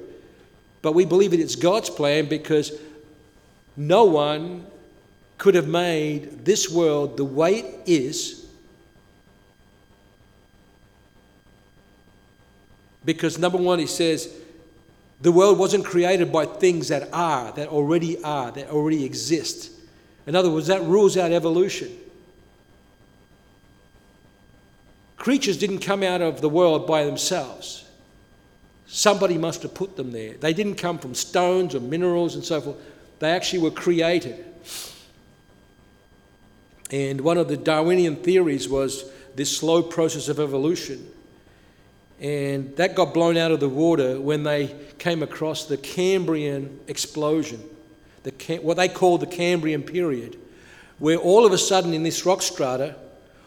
but 0.83 0.93
we 0.93 1.05
believe 1.05 1.33
that 1.33 1.41
it's 1.41 1.57
God's 1.57 1.91
plan 1.91 2.27
because 2.27 2.73
no 3.77 4.05
one 4.05 4.67
could 5.39 5.55
have 5.55 5.69
made 5.69 6.45
this 6.45 6.71
world 6.71 7.17
the 7.17 7.25
way 7.25 7.61
it 7.61 7.83
is 7.87 8.44
Because 13.05 13.39
number 13.39 13.59
one, 13.59 13.79
he 13.79 13.87
says, 13.87 14.35
the 15.21 15.33
world 15.33 15.59
wasn't 15.59 15.85
created 15.85 16.33
by 16.33 16.47
things 16.47 16.89
that 16.89 17.09
are, 17.13 17.53
that 17.53 17.69
already 17.69 18.23
are, 18.23 18.51
that 18.53 18.71
already 18.71 19.05
exist. 19.05 19.71
In 20.27 20.35
other 20.35 20.51
words, 20.51 20.67
that 20.67 20.83
rules 20.83 21.17
out 21.17 21.33
evolution. 21.33 21.91
Creatures 25.17 25.57
didn't 25.57 25.79
come 25.79 26.03
out 26.03 26.21
of 26.21 26.41
the 26.41 26.49
world 26.49 26.87
by 26.87 27.05
themselves. 27.05 27.85
Somebody 28.87 29.39
must 29.39 29.63
have 29.63 29.75
put 29.75 29.97
them 29.97 30.13
there. 30.13 30.35
They 30.35 30.53
didn't 30.53 30.75
come 30.75 30.99
from 30.99 31.15
stones 31.15 31.75
or 31.75 31.81
minerals 31.81 32.35
and 32.35 32.45
so 32.45 32.61
forth. 32.61 32.77
They 33.19 33.31
actually 33.31 33.61
were 33.61 33.71
created. 33.71 34.45
And 36.91 37.23
one 37.23 37.39
of 37.39 37.49
the 37.49 37.57
Darwinian 37.57 38.17
theories 38.17 38.69
was 38.69 39.11
this 39.35 39.57
slow 39.57 39.83
process 39.83 40.29
of 40.29 40.39
evolution 40.39 41.11
and 42.25 42.75
that 42.77 42.95
got 42.95 43.13
blown 43.13 43.37
out 43.37 43.51
of 43.51 43.61
the 43.61 43.69
water 43.69 44.19
when 44.19 44.45
they 44.45 44.75
came 44.97 45.23
across 45.23 45.67
the 45.67 45.77
Cambrian 45.77 46.81
explosion, 46.89 47.63
the, 48.23 48.31
what 48.63 48.79
they 48.79 48.89
call 48.89 49.19
the 49.19 49.27
Cambrian 49.27 49.83
period, 49.83 50.39
where 50.99 51.19
all 51.19 51.45
of 51.45 51.53
a 51.53 51.59
sudden 51.59 51.93
in 51.93 52.03
this 52.03 52.25
rock 52.25 52.41
strata 52.41 52.97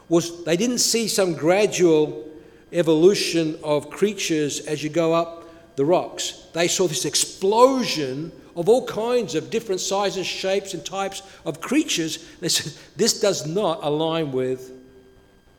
was 0.09 0.43
they 0.43 0.55
didn't 0.55 0.77
see 0.77 1.07
some 1.07 1.33
gradual 1.33 2.29
evolution 2.71 3.57
of 3.63 3.89
creatures 3.89 4.59
as 4.67 4.83
you 4.83 4.91
go 4.91 5.11
up 5.11 5.49
the 5.75 5.83
rocks. 5.83 6.45
They 6.53 6.67
saw 6.67 6.87
this 6.87 7.03
explosion 7.03 8.31
of 8.55 8.69
all 8.69 8.85
kinds 8.85 9.33
of 9.33 9.49
different 9.49 9.81
sizes, 9.81 10.27
shapes, 10.27 10.75
and 10.75 10.85
types 10.85 11.23
of 11.45 11.61
creatures. 11.61 12.23
They 12.41 12.49
said, 12.49 12.73
this 12.95 13.19
does 13.19 13.47
not 13.47 13.79
align 13.81 14.31
with 14.31 14.71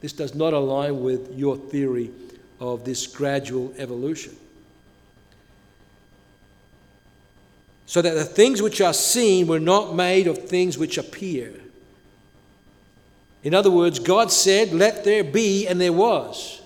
this 0.00 0.12
does 0.12 0.36
not 0.36 0.52
align 0.52 1.02
with 1.02 1.36
your 1.36 1.56
theory 1.56 2.12
of 2.60 2.84
this 2.84 3.06
gradual 3.06 3.72
evolution. 3.78 4.36
so 7.88 8.02
that 8.02 8.12
the 8.12 8.24
things 8.24 8.60
which 8.60 8.82
are 8.82 8.92
seen 8.92 9.46
were 9.46 9.58
not 9.58 9.94
made 9.94 10.26
of 10.26 10.46
things 10.46 10.76
which 10.76 10.98
appear. 10.98 11.54
In 13.42 13.54
other 13.54 13.70
words, 13.70 13.98
God 13.98 14.30
said, 14.30 14.74
Let 14.74 15.04
there 15.04 15.24
be, 15.24 15.66
and 15.66 15.80
there 15.80 15.94
was. 15.94 16.60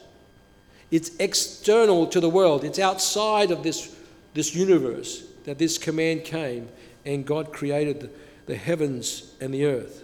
It's 0.91 1.13
external 1.21 2.09
to 2.09 2.19
the 2.19 2.29
world, 2.29 2.65
it's 2.65 2.81
outside 2.81 3.53
of 3.53 3.63
this, 3.63 3.97
this 4.35 4.53
universe 4.53 5.23
that 5.45 5.59
this 5.59 5.79
command 5.79 6.25
came, 6.25 6.69
and 7.07 7.25
God 7.25 7.53
created 7.53 8.01
the, 8.01 8.11
the 8.47 8.57
heavens 8.57 9.33
and 9.41 9.55
the 9.55 9.65
earth. 9.67 10.03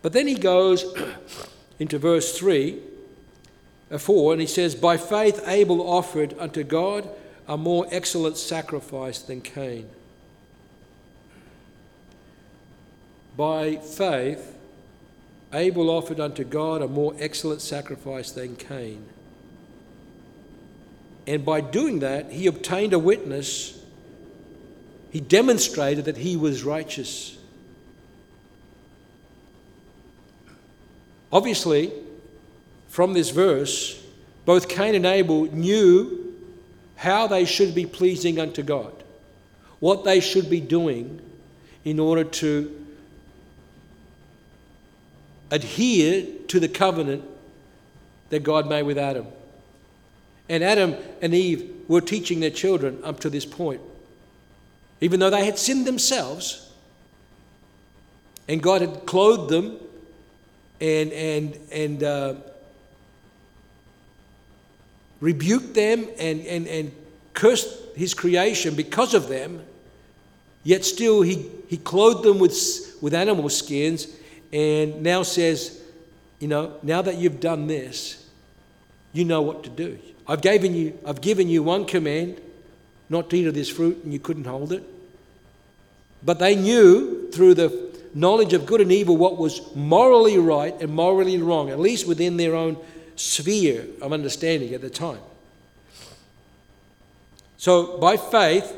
But 0.00 0.12
then 0.12 0.28
he 0.28 0.36
goes 0.36 0.84
into 1.80 1.98
verse 1.98 2.38
3, 2.38 2.78
uh, 3.90 3.98
4, 3.98 4.32
and 4.34 4.40
he 4.40 4.46
says, 4.46 4.76
By 4.76 4.96
faith 4.96 5.42
Abel 5.48 5.80
offered 5.80 6.36
unto 6.38 6.62
God 6.62 7.08
a 7.48 7.56
more 7.56 7.86
excellent 7.90 8.36
sacrifice 8.36 9.20
than 9.20 9.40
Cain. 9.40 9.88
By 13.36 13.76
faith, 13.76 14.56
Abel 15.52 15.90
offered 15.90 16.20
unto 16.20 16.44
God 16.44 16.82
a 16.82 16.86
more 16.86 17.14
excellent 17.18 17.62
sacrifice 17.62 18.30
than 18.30 18.54
Cain. 18.54 19.04
And 21.26 21.44
by 21.44 21.60
doing 21.60 22.00
that, 22.00 22.30
he 22.30 22.46
obtained 22.46 22.92
a 22.92 22.98
witness. 22.98 23.82
He 25.10 25.20
demonstrated 25.20 26.04
that 26.04 26.18
he 26.18 26.36
was 26.36 26.62
righteous. 26.62 27.38
Obviously, 31.32 31.92
from 32.88 33.12
this 33.12 33.30
verse, 33.30 34.02
both 34.44 34.68
Cain 34.68 34.94
and 34.94 35.06
Abel 35.06 35.44
knew 35.44 36.34
how 36.96 37.26
they 37.26 37.44
should 37.44 37.74
be 37.74 37.86
pleasing 37.86 38.38
unto 38.40 38.62
God, 38.62 38.92
what 39.78 40.04
they 40.04 40.20
should 40.20 40.50
be 40.50 40.60
doing 40.60 41.20
in 41.84 41.98
order 41.98 42.24
to 42.24 42.86
adhere 45.50 46.26
to 46.48 46.60
the 46.60 46.68
covenant 46.68 47.24
that 48.30 48.42
God 48.42 48.68
made 48.68 48.82
with 48.82 48.98
Adam. 48.98 49.26
And 50.48 50.64
Adam 50.64 50.96
and 51.22 51.32
Eve 51.32 51.84
were 51.88 52.00
teaching 52.00 52.40
their 52.40 52.50
children 52.50 52.98
up 53.04 53.20
to 53.20 53.30
this 53.30 53.44
point. 53.44 53.80
Even 55.00 55.20
though 55.20 55.30
they 55.30 55.44
had 55.44 55.58
sinned 55.58 55.86
themselves, 55.86 56.70
and 58.48 58.62
God 58.62 58.80
had 58.80 59.06
clothed 59.06 59.48
them 59.50 59.78
and, 60.80 61.12
and, 61.12 61.58
and 61.72 62.02
uh, 62.02 62.34
rebuked 65.20 65.74
them 65.74 66.06
and, 66.18 66.40
and, 66.46 66.66
and 66.66 66.92
cursed 67.34 67.68
his 67.94 68.14
creation 68.14 68.74
because 68.74 69.14
of 69.14 69.28
them, 69.28 69.62
yet 70.64 70.84
still 70.84 71.22
he, 71.22 71.50
he 71.68 71.76
clothed 71.76 72.24
them 72.24 72.38
with, 72.38 72.54
with 73.00 73.14
animal 73.14 73.48
skins 73.48 74.08
and 74.52 75.02
now 75.02 75.22
says, 75.22 75.80
you 76.38 76.48
know, 76.48 76.74
now 76.82 77.02
that 77.02 77.18
you've 77.18 77.40
done 77.40 77.66
this, 77.66 78.26
you 79.12 79.24
know 79.24 79.42
what 79.42 79.64
to 79.64 79.70
do. 79.70 79.98
I've 80.26 80.40
given 80.40 80.74
you, 80.74 80.98
I've 81.06 81.20
given 81.20 81.48
you 81.48 81.62
one 81.62 81.84
command, 81.84 82.40
not 83.08 83.28
to 83.30 83.36
eat 83.36 83.46
of 83.46 83.54
this 83.54 83.68
fruit, 83.68 84.02
and 84.04 84.12
you 84.12 84.18
couldn't 84.18 84.44
hold 84.44 84.72
it. 84.72 84.84
But 86.22 86.38
they 86.38 86.54
knew 86.54 87.28
through 87.30 87.54
the 87.54 87.89
knowledge 88.14 88.52
of 88.52 88.66
good 88.66 88.80
and 88.80 88.92
evil 88.92 89.16
what 89.16 89.38
was 89.38 89.74
morally 89.74 90.38
right 90.38 90.74
and 90.80 90.92
morally 90.92 91.38
wrong, 91.38 91.70
at 91.70 91.78
least 91.78 92.06
within 92.06 92.36
their 92.36 92.54
own 92.54 92.76
sphere 93.16 93.86
of 94.00 94.12
understanding 94.12 94.74
at 94.74 94.80
the 94.80 94.90
time. 94.90 95.20
So, 97.56 97.98
by 97.98 98.16
faith, 98.16 98.74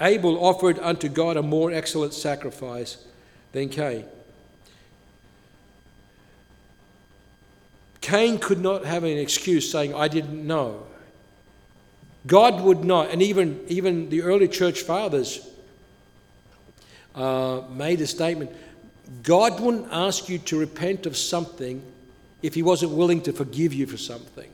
Abel 0.00 0.44
offered 0.44 0.78
unto 0.78 1.08
God 1.08 1.36
a 1.36 1.42
more 1.42 1.72
excellent 1.72 2.12
sacrifice 2.12 3.04
than 3.52 3.68
Cain. 3.70 4.04
Cain 8.02 8.38
could 8.38 8.60
not 8.60 8.84
have 8.84 9.04
an 9.04 9.16
excuse 9.16 9.70
saying, 9.70 9.94
I 9.94 10.08
didn't 10.08 10.46
know. 10.46 10.86
God 12.26 12.60
would 12.60 12.84
not, 12.84 13.10
and 13.10 13.22
even, 13.22 13.60
even 13.68 14.10
the 14.10 14.22
early 14.22 14.48
church 14.48 14.82
fathers 14.82 15.48
uh, 17.14 17.62
made 17.70 18.00
a 18.00 18.06
statement 18.06 18.50
God 19.22 19.60
wouldn't 19.60 19.88
ask 19.92 20.28
you 20.28 20.38
to 20.38 20.58
repent 20.58 21.06
of 21.06 21.16
something 21.16 21.82
if 22.42 22.54
He 22.54 22.62
wasn't 22.62 22.92
willing 22.92 23.20
to 23.22 23.32
forgive 23.32 23.74
you 23.74 23.86
for 23.86 23.98
something. 23.98 24.50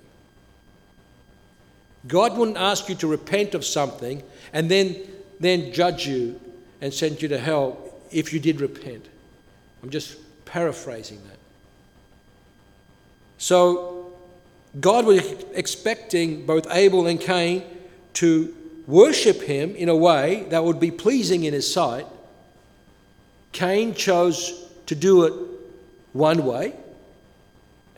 God 2.06 2.36
wouldn't 2.36 2.56
ask 2.56 2.88
you 2.88 2.94
to 2.96 3.06
repent 3.06 3.54
of 3.54 3.64
something 3.64 4.22
and 4.52 4.70
then, 4.70 4.96
then 5.40 5.72
judge 5.72 6.06
you 6.06 6.40
and 6.80 6.92
send 6.92 7.20
you 7.22 7.28
to 7.28 7.38
hell 7.38 7.78
if 8.10 8.32
you 8.32 8.40
did 8.40 8.60
repent. 8.60 9.06
I'm 9.82 9.90
just 9.90 10.16
paraphrasing 10.44 11.18
that. 11.28 11.38
So, 13.38 14.12
God 14.80 15.06
was 15.06 15.20
expecting 15.54 16.44
both 16.46 16.66
Abel 16.70 17.06
and 17.06 17.20
Cain 17.20 17.62
to 18.14 18.54
worship 18.86 19.42
him 19.42 19.74
in 19.76 19.88
a 19.88 19.96
way 19.96 20.46
that 20.50 20.64
would 20.64 20.80
be 20.80 20.90
pleasing 20.90 21.44
in 21.44 21.52
his 21.52 21.72
sight. 21.72 22.06
Cain 23.58 23.92
chose 23.92 24.70
to 24.86 24.94
do 24.94 25.24
it 25.24 25.32
one 26.12 26.44
way, 26.44 26.74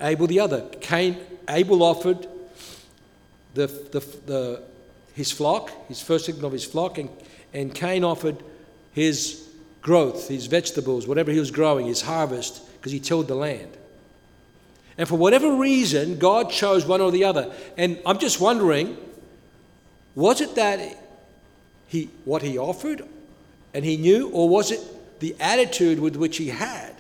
Abel 0.01 0.27
the 0.27 0.41
other. 0.41 0.67
Cain, 0.81 1.19
Abel 1.51 1.83
offered 1.83 2.27
the, 3.53 3.67
the, 3.67 4.01
the, 4.25 4.63
his 5.13 5.31
flock, 5.31 5.71
his 5.87 6.01
first 6.01 6.25
signal 6.25 6.47
of 6.47 6.55
his 6.55 6.65
flock, 6.65 6.97
and, 6.97 7.11
and 7.53 7.75
Cain 7.75 8.05
offered 8.05 8.43
his 8.93 9.51
growth, 9.83 10.29
his 10.29 10.47
vegetables, 10.47 11.07
whatever 11.07 11.31
he 11.31 11.39
was 11.39 11.51
growing, 11.51 11.87
his 11.87 12.01
harvest, 12.01 12.67
because 12.79 12.93
he 12.93 12.99
tilled 12.99 13.29
the 13.29 13.35
land. 13.35 13.77
And 14.97 15.07
for 15.07 15.17
whatever 15.17 15.57
reason, 15.57 16.19
God 16.19 16.49
chose 16.49 16.87
one 16.87 17.03
or 17.03 17.13
the 17.13 17.25
other. 17.25 17.53
And 17.77 18.01
I'm 18.07 18.19
just 18.19 18.41
wondering 18.41 18.97
was 20.15 20.41
it 20.41 20.55
that 20.55 20.97
he, 21.89 22.09
what 22.25 22.41
he 22.41 22.57
offered 22.57 23.07
and 23.75 23.85
he 23.85 23.99
knew, 23.99 24.31
or 24.31 24.49
was 24.49 24.71
it 24.71 24.81
the 25.21 25.37
attitude 25.39 26.01
with 26.01 26.17
which 26.17 26.39
he 26.39 26.49
had, 26.49 26.95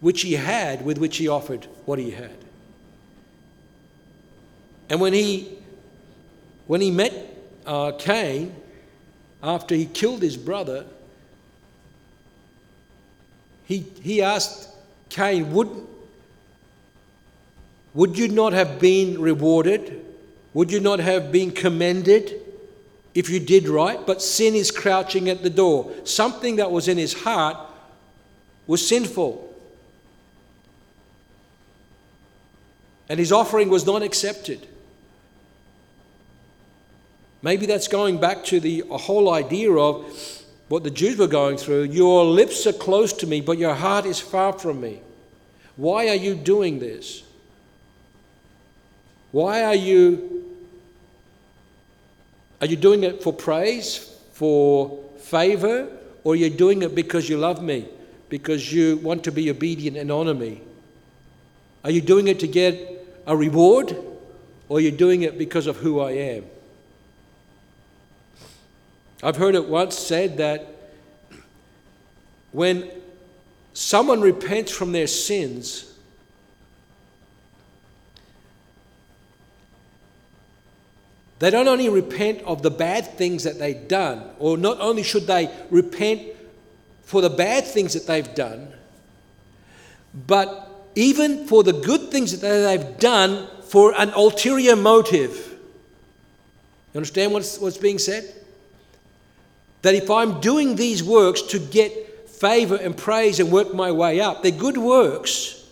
which 0.00 0.22
he 0.22 0.32
had 0.32 0.84
with 0.84 0.98
which 0.98 1.18
he 1.18 1.28
offered 1.28 1.66
what 1.84 1.98
he 1.98 2.12
had? 2.12 2.36
And 4.88 5.00
when 5.00 5.12
he, 5.12 5.58
when 6.66 6.80
he 6.80 6.90
met 6.90 7.12
uh, 7.66 7.92
Cain, 7.98 8.54
after 9.42 9.74
he 9.74 9.86
killed 9.86 10.22
his 10.22 10.36
brother, 10.36 10.86
he, 13.66 13.80
he 14.02 14.22
asked 14.22 14.68
Cain, 15.08 15.52
would, 15.52 15.68
would 17.94 18.16
you 18.16 18.28
not 18.28 18.52
have 18.52 18.78
been 18.78 19.20
rewarded? 19.20 20.04
Would 20.54 20.70
you 20.70 20.80
not 20.80 21.00
have 21.00 21.32
been 21.32 21.50
commended 21.50 22.45
if 23.16 23.30
you 23.30 23.40
did 23.40 23.66
right? 23.66 24.06
But 24.06 24.20
sin 24.20 24.54
is 24.54 24.70
crouching 24.70 25.30
at 25.30 25.42
the 25.42 25.48
door. 25.48 25.90
Something 26.04 26.56
that 26.56 26.70
was 26.70 26.86
in 26.86 26.98
his 26.98 27.14
heart 27.14 27.56
was 28.66 28.86
sinful. 28.86 29.42
And 33.08 33.18
his 33.18 33.32
offering 33.32 33.70
was 33.70 33.86
not 33.86 34.02
accepted. 34.02 34.66
Maybe 37.40 37.64
that's 37.64 37.88
going 37.88 38.20
back 38.20 38.44
to 38.44 38.60
the 38.60 38.84
whole 38.90 39.32
idea 39.32 39.72
of 39.72 40.04
what 40.68 40.84
the 40.84 40.90
Jews 40.90 41.16
were 41.16 41.26
going 41.26 41.56
through. 41.56 41.84
Your 41.84 42.22
lips 42.22 42.66
are 42.66 42.72
close 42.72 43.14
to 43.14 43.26
me, 43.26 43.40
but 43.40 43.56
your 43.56 43.74
heart 43.74 44.04
is 44.04 44.20
far 44.20 44.52
from 44.52 44.80
me. 44.80 45.00
Why 45.76 46.08
are 46.08 46.16
you 46.16 46.34
doing 46.34 46.80
this? 46.80 47.22
Why 49.32 49.62
are 49.62 49.74
you 49.74 50.35
are 52.60 52.66
you 52.66 52.76
doing 52.76 53.04
it 53.04 53.22
for 53.22 53.32
praise, 53.32 53.98
for 54.32 55.02
favor, 55.18 55.88
or 56.24 56.32
are 56.32 56.36
you 56.36 56.50
doing 56.50 56.82
it 56.82 56.94
because 56.94 57.28
you 57.28 57.36
love 57.36 57.62
me, 57.62 57.88
because 58.28 58.72
you 58.72 58.96
want 58.98 59.24
to 59.24 59.32
be 59.32 59.50
obedient 59.50 59.96
and 59.96 60.10
honor 60.10 60.34
me? 60.34 60.60
Are 61.84 61.90
you 61.90 62.00
doing 62.00 62.28
it 62.28 62.40
to 62.40 62.46
get 62.46 63.22
a 63.26 63.36
reward, 63.36 63.96
or 64.68 64.78
are 64.78 64.80
you 64.80 64.90
doing 64.90 65.22
it 65.22 65.38
because 65.38 65.66
of 65.66 65.76
who 65.76 66.00
I 66.00 66.12
am? 66.12 66.44
I've 69.22 69.36
heard 69.36 69.54
it 69.54 69.66
once 69.66 69.98
said 69.98 70.36
that 70.38 70.66
when 72.52 72.90
someone 73.72 74.20
repents 74.20 74.72
from 74.72 74.92
their 74.92 75.06
sins, 75.06 75.95
They 81.38 81.50
don't 81.50 81.68
only 81.68 81.88
repent 81.88 82.42
of 82.42 82.62
the 82.62 82.70
bad 82.70 83.06
things 83.18 83.44
that 83.44 83.58
they've 83.58 83.86
done, 83.88 84.30
or 84.38 84.56
not 84.56 84.80
only 84.80 85.02
should 85.02 85.26
they 85.26 85.50
repent 85.70 86.22
for 87.02 87.20
the 87.20 87.30
bad 87.30 87.64
things 87.64 87.92
that 87.92 88.06
they've 88.06 88.34
done, 88.34 88.72
but 90.26 90.70
even 90.94 91.46
for 91.46 91.62
the 91.62 91.74
good 91.74 92.10
things 92.10 92.38
that 92.38 92.46
they've 92.46 92.98
done 92.98 93.48
for 93.64 93.92
an 94.00 94.10
ulterior 94.10 94.76
motive. 94.76 95.58
You 96.94 96.98
understand 96.98 97.32
what's, 97.32 97.58
what's 97.58 97.76
being 97.76 97.98
said? 97.98 98.32
That 99.82 99.94
if 99.94 100.10
I'm 100.10 100.40
doing 100.40 100.76
these 100.76 101.04
works 101.04 101.42
to 101.42 101.58
get 101.58 102.30
favor 102.30 102.76
and 102.76 102.96
praise 102.96 103.40
and 103.40 103.52
work 103.52 103.74
my 103.74 103.92
way 103.92 104.20
up, 104.20 104.42
they're 104.42 104.50
good 104.50 104.78
works, 104.78 105.64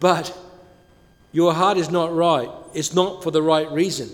but 0.00 0.36
your 1.32 1.52
heart 1.52 1.76
is 1.76 1.90
not 1.90 2.14
right. 2.14 2.50
It's 2.74 2.94
not 2.94 3.22
for 3.22 3.30
the 3.30 3.42
right 3.42 3.70
reason. 3.70 4.10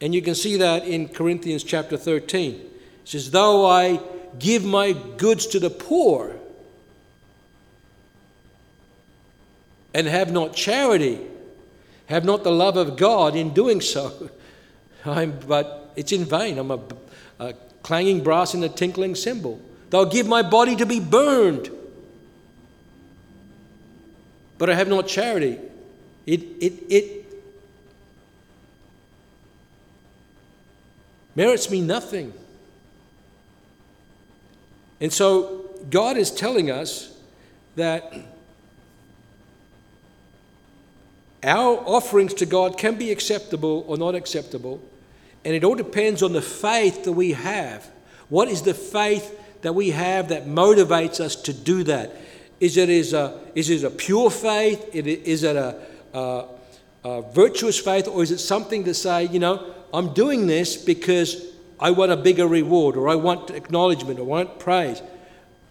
And 0.00 0.14
you 0.14 0.22
can 0.22 0.34
see 0.34 0.56
that 0.56 0.86
in 0.86 1.08
Corinthians 1.08 1.62
chapter 1.62 1.96
13. 1.96 2.54
It 2.54 2.70
says, 3.04 3.30
Though 3.30 3.66
I 3.66 4.00
give 4.38 4.64
my 4.64 4.92
goods 4.92 5.46
to 5.48 5.60
the 5.60 5.70
poor 5.70 6.36
and 9.92 10.06
have 10.06 10.32
not 10.32 10.54
charity, 10.54 11.20
have 12.06 12.24
not 12.24 12.44
the 12.44 12.52
love 12.52 12.76
of 12.76 12.96
God 12.96 13.36
in 13.36 13.52
doing 13.52 13.80
so, 13.80 14.30
I'm, 15.04 15.38
but 15.46 15.92
it's 15.96 16.12
in 16.12 16.24
vain. 16.24 16.58
I'm 16.58 16.70
a, 16.70 16.80
a 17.38 17.54
clanging 17.82 18.22
brass 18.22 18.54
and 18.54 18.64
a 18.64 18.68
tinkling 18.68 19.14
cymbal. 19.14 19.60
Though 19.90 20.06
I 20.06 20.08
give 20.08 20.26
my 20.26 20.42
body 20.42 20.76
to 20.76 20.86
be 20.86 21.00
burned, 21.00 21.70
but 24.60 24.68
I 24.68 24.74
have 24.74 24.88
not 24.88 25.08
charity. 25.08 25.58
It, 26.26 26.40
it, 26.60 26.72
it 26.90 27.26
merits 31.34 31.70
me 31.70 31.80
nothing. 31.80 32.34
And 35.00 35.10
so 35.10 35.64
God 35.88 36.18
is 36.18 36.30
telling 36.30 36.70
us 36.70 37.16
that 37.76 38.12
our 41.42 41.78
offerings 41.78 42.34
to 42.34 42.44
God 42.44 42.76
can 42.76 42.96
be 42.96 43.10
acceptable 43.10 43.86
or 43.88 43.96
not 43.96 44.14
acceptable, 44.14 44.82
and 45.42 45.54
it 45.54 45.64
all 45.64 45.74
depends 45.74 46.22
on 46.22 46.34
the 46.34 46.42
faith 46.42 47.04
that 47.04 47.12
we 47.12 47.32
have. 47.32 47.90
What 48.28 48.48
is 48.48 48.60
the 48.60 48.74
faith 48.74 49.62
that 49.62 49.74
we 49.74 49.92
have 49.92 50.28
that 50.28 50.44
motivates 50.44 51.18
us 51.18 51.34
to 51.36 51.54
do 51.54 51.82
that? 51.84 52.14
Is 52.60 52.76
it, 52.76 52.90
is 52.90 53.14
a, 53.14 53.40
is 53.54 53.70
it 53.70 53.82
a 53.84 53.90
pure 53.90 54.30
faith? 54.30 54.94
Is 54.94 55.42
it 55.42 55.56
a, 55.56 55.76
a, 56.12 56.44
a 57.04 57.22
virtuous 57.32 57.78
faith? 57.78 58.06
Or 58.06 58.22
is 58.22 58.30
it 58.30 58.38
something 58.38 58.84
to 58.84 58.94
say, 58.94 59.24
you 59.24 59.38
know, 59.38 59.74
I'm 59.92 60.12
doing 60.12 60.46
this 60.46 60.76
because 60.76 61.50
I 61.80 61.90
want 61.90 62.12
a 62.12 62.16
bigger 62.16 62.46
reward 62.46 62.96
or 62.96 63.08
I 63.08 63.14
want 63.14 63.50
acknowledgement 63.50 64.18
or 64.18 64.22
I 64.22 64.26
want 64.26 64.58
praise. 64.58 65.02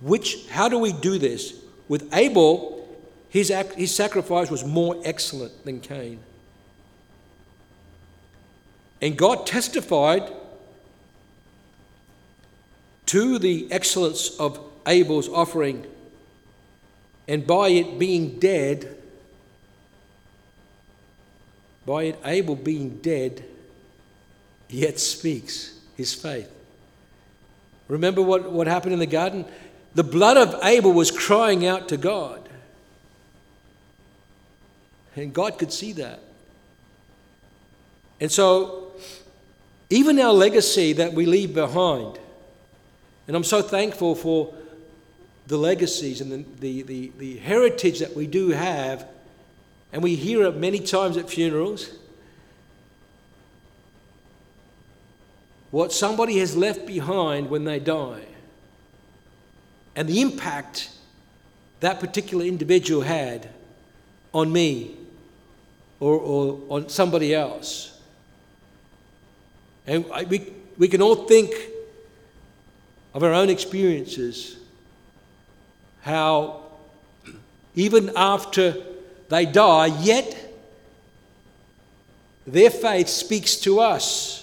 Which, 0.02 0.48
how 0.50 0.68
do 0.68 0.80
we 0.80 0.92
do 0.92 1.20
this? 1.20 1.54
With 1.88 2.14
Abel, 2.14 2.88
his, 3.30 3.52
act, 3.52 3.76
his 3.76 3.94
sacrifice 3.94 4.50
was 4.50 4.66
more 4.66 5.00
excellent 5.06 5.66
than 5.66 5.80
Cain. 5.82 6.20
And 9.02 9.16
God 9.16 9.46
testified 9.46 10.32
to 13.06 13.40
the 13.40 13.72
excellence 13.72 14.36
of 14.40 14.60
Abel's 14.88 15.30
offering, 15.30 15.86
and 17.30 17.46
by 17.46 17.70
it 17.70 18.00
being 18.00 18.40
dead, 18.40 18.98
by 21.86 22.06
it 22.06 22.20
Abel 22.26 22.56
being 22.56 22.98
dead, 22.98 23.46
yet 24.68 25.00
speaks 25.00 25.80
his 25.96 26.12
faith. 26.12 26.52
Remember 27.88 28.24
what, 28.24 28.52
what 28.52 28.66
happened 28.66 28.94
in 28.94 29.00
the 29.00 29.06
garden? 29.06 29.46
The 29.94 30.04
blood 30.04 30.38
of 30.38 30.60
Abel 30.64 30.92
was 30.92 31.12
crying 31.12 31.68
out 31.68 31.90
to 31.90 31.98
God. 31.98 32.50
And 35.16 35.32
God 35.32 35.60
could 35.60 35.72
see 35.72 35.94
that. 35.94 36.22
And 38.20 38.32
so, 38.32 38.92
even 39.92 40.20
our 40.20 40.34
legacy 40.34 40.94
that 40.94 41.14
we 41.14 41.28
leave 41.28 41.54
behind, 41.54 42.18
and 43.28 43.36
I'm 43.36 43.44
so 43.44 43.62
thankful 43.62 44.16
for 44.16 44.52
the 45.50 45.58
legacies 45.58 46.22
and 46.22 46.32
the, 46.32 46.46
the, 46.60 46.82
the, 46.84 47.12
the 47.18 47.38
heritage 47.40 48.00
that 48.00 48.16
we 48.16 48.26
do 48.26 48.50
have, 48.50 49.06
and 49.92 50.02
we 50.02 50.16
hear 50.16 50.44
it 50.44 50.56
many 50.56 50.80
times 50.80 51.18
at 51.18 51.30
funerals. 51.30 52.00
what 55.72 55.92
somebody 55.94 56.40
has 56.40 56.56
left 56.56 56.86
behind 56.86 57.50
when 57.50 57.64
they 57.64 57.80
die 57.80 58.26
and 59.96 60.08
the 60.08 60.22
impact 60.22 60.90
that 61.80 62.00
particular 62.00 62.46
individual 62.46 63.02
had 63.02 63.50
on 64.34 64.52
me 64.52 64.96
or, 66.00 66.18
or 66.18 66.60
on 66.70 66.90
somebody 66.90 67.34
else. 67.34 68.00
And 69.86 70.06
I, 70.14 70.24
we, 70.24 70.54
we 70.78 70.88
can 70.88 71.02
all 71.02 71.28
think 71.28 71.54
of 73.14 73.24
our 73.24 73.34
own 73.34 73.50
experiences, 73.50 74.58
how 76.10 76.62
even 77.76 78.12
after 78.16 78.76
they 79.30 79.46
die, 79.46 79.88
yet 79.88 80.36
their 82.46 82.70
faith 82.70 83.08
speaks 83.08 83.56
to 83.58 83.80
us 83.80 84.40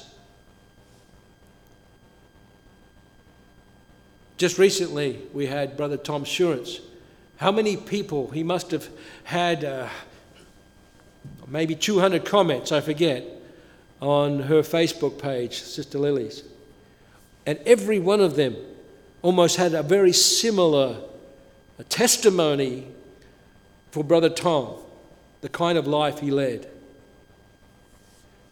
Just 4.36 4.58
recently, 4.58 5.18
we 5.32 5.46
had 5.46 5.76
Brother 5.78 5.96
Tom 5.96 6.24
Surance. 6.24 6.80
How 7.38 7.50
many 7.50 7.76
people? 7.76 8.30
He 8.30 8.42
must 8.42 8.70
have 8.70 8.86
had 9.24 9.64
uh, 9.64 9.88
maybe 11.46 11.74
200 11.74 12.24
comments, 12.24 12.70
I 12.70 12.82
forget, 12.82 13.24
on 14.00 14.40
her 14.40 14.60
Facebook 14.60 15.18
page, 15.18 15.62
Sister 15.62 15.98
Lily's. 15.98 16.42
And 17.46 17.58
every 17.64 17.98
one 17.98 18.20
of 18.20 18.36
them 18.36 18.56
almost 19.22 19.56
had 19.56 19.72
a 19.72 19.82
very 19.82 20.12
similar 20.12 20.98
a 21.78 21.84
testimony 21.84 22.86
for 23.90 24.02
Brother 24.04 24.30
Tom, 24.30 24.76
the 25.40 25.48
kind 25.48 25.76
of 25.78 25.86
life 25.86 26.20
he 26.20 26.30
led. 26.30 26.68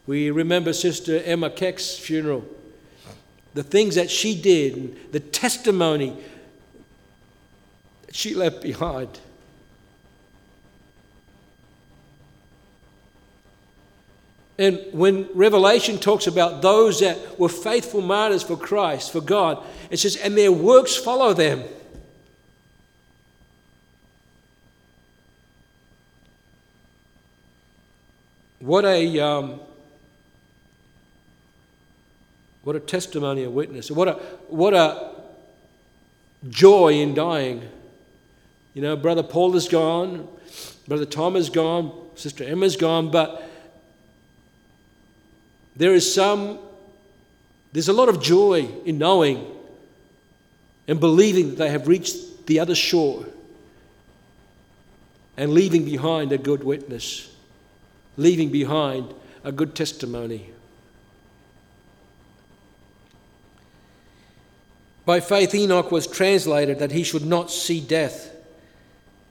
We 0.07 0.31
remember 0.31 0.73
Sister 0.73 1.21
Emma 1.23 1.49
Keck's 1.49 1.97
funeral 1.97 2.45
the 3.55 3.63
things 3.63 3.95
that 3.95 4.11
she 4.11 4.39
did, 4.39 4.75
and 4.75 4.97
the 5.13 5.19
testimony 5.19 6.15
that 8.05 8.13
she 8.13 8.35
left 8.35 8.61
behind. 8.61 9.17
And 14.59 14.79
when 14.91 15.29
Revelation 15.33 15.97
talks 15.97 16.27
about 16.27 16.61
those 16.61 16.99
that 16.99 17.39
were 17.39 17.49
faithful 17.49 18.01
martyrs 18.01 18.43
for 18.43 18.57
Christ, 18.57 19.11
for 19.11 19.21
God, 19.21 19.63
it 19.89 19.97
says, 19.97 20.17
and 20.17 20.37
their 20.37 20.51
works 20.51 20.95
follow 20.95 21.33
them. 21.33 21.63
What 28.65 28.83
a 28.83 29.19
um, 29.19 29.59
what 32.65 32.75
a 32.75 32.79
testimony, 32.79 33.43
a 33.43 33.49
witness. 33.49 33.91
What 33.91 34.07
a, 34.07 34.13
what 34.47 34.73
a 34.73 35.11
joy 36.49 36.93
in 36.93 37.13
dying. 37.13 37.61
You 38.73 38.81
know, 38.81 38.95
Brother 38.95 39.21
Paul 39.21 39.55
is 39.55 39.67
gone, 39.67 40.27
Brother 40.87 41.05
Tom 41.05 41.35
is 41.35 41.51
gone, 41.51 41.91
Sister 42.15 42.43
Emma's 42.43 42.75
gone, 42.75 43.11
but 43.11 43.47
there 45.75 45.93
is 45.93 46.11
some, 46.11 46.57
there's 47.71 47.87
a 47.87 47.93
lot 47.93 48.09
of 48.09 48.19
joy 48.19 48.67
in 48.83 48.97
knowing 48.97 49.45
and 50.87 50.99
believing 50.99 51.49
that 51.49 51.57
they 51.57 51.69
have 51.69 51.87
reached 51.87 52.47
the 52.47 52.59
other 52.59 52.73
shore 52.73 53.27
and 55.37 55.53
leaving 55.53 55.85
behind 55.85 56.31
a 56.31 56.39
good 56.39 56.63
witness, 56.63 57.31
leaving 58.17 58.49
behind 58.49 59.13
a 59.43 59.51
good 59.51 59.75
testimony. 59.75 60.51
By 65.05 65.19
faith, 65.19 65.53
Enoch 65.53 65.91
was 65.91 66.07
translated 66.07 66.79
that 66.79 66.91
he 66.91 67.03
should 67.03 67.25
not 67.25 67.51
see 67.51 67.79
death 67.79 68.35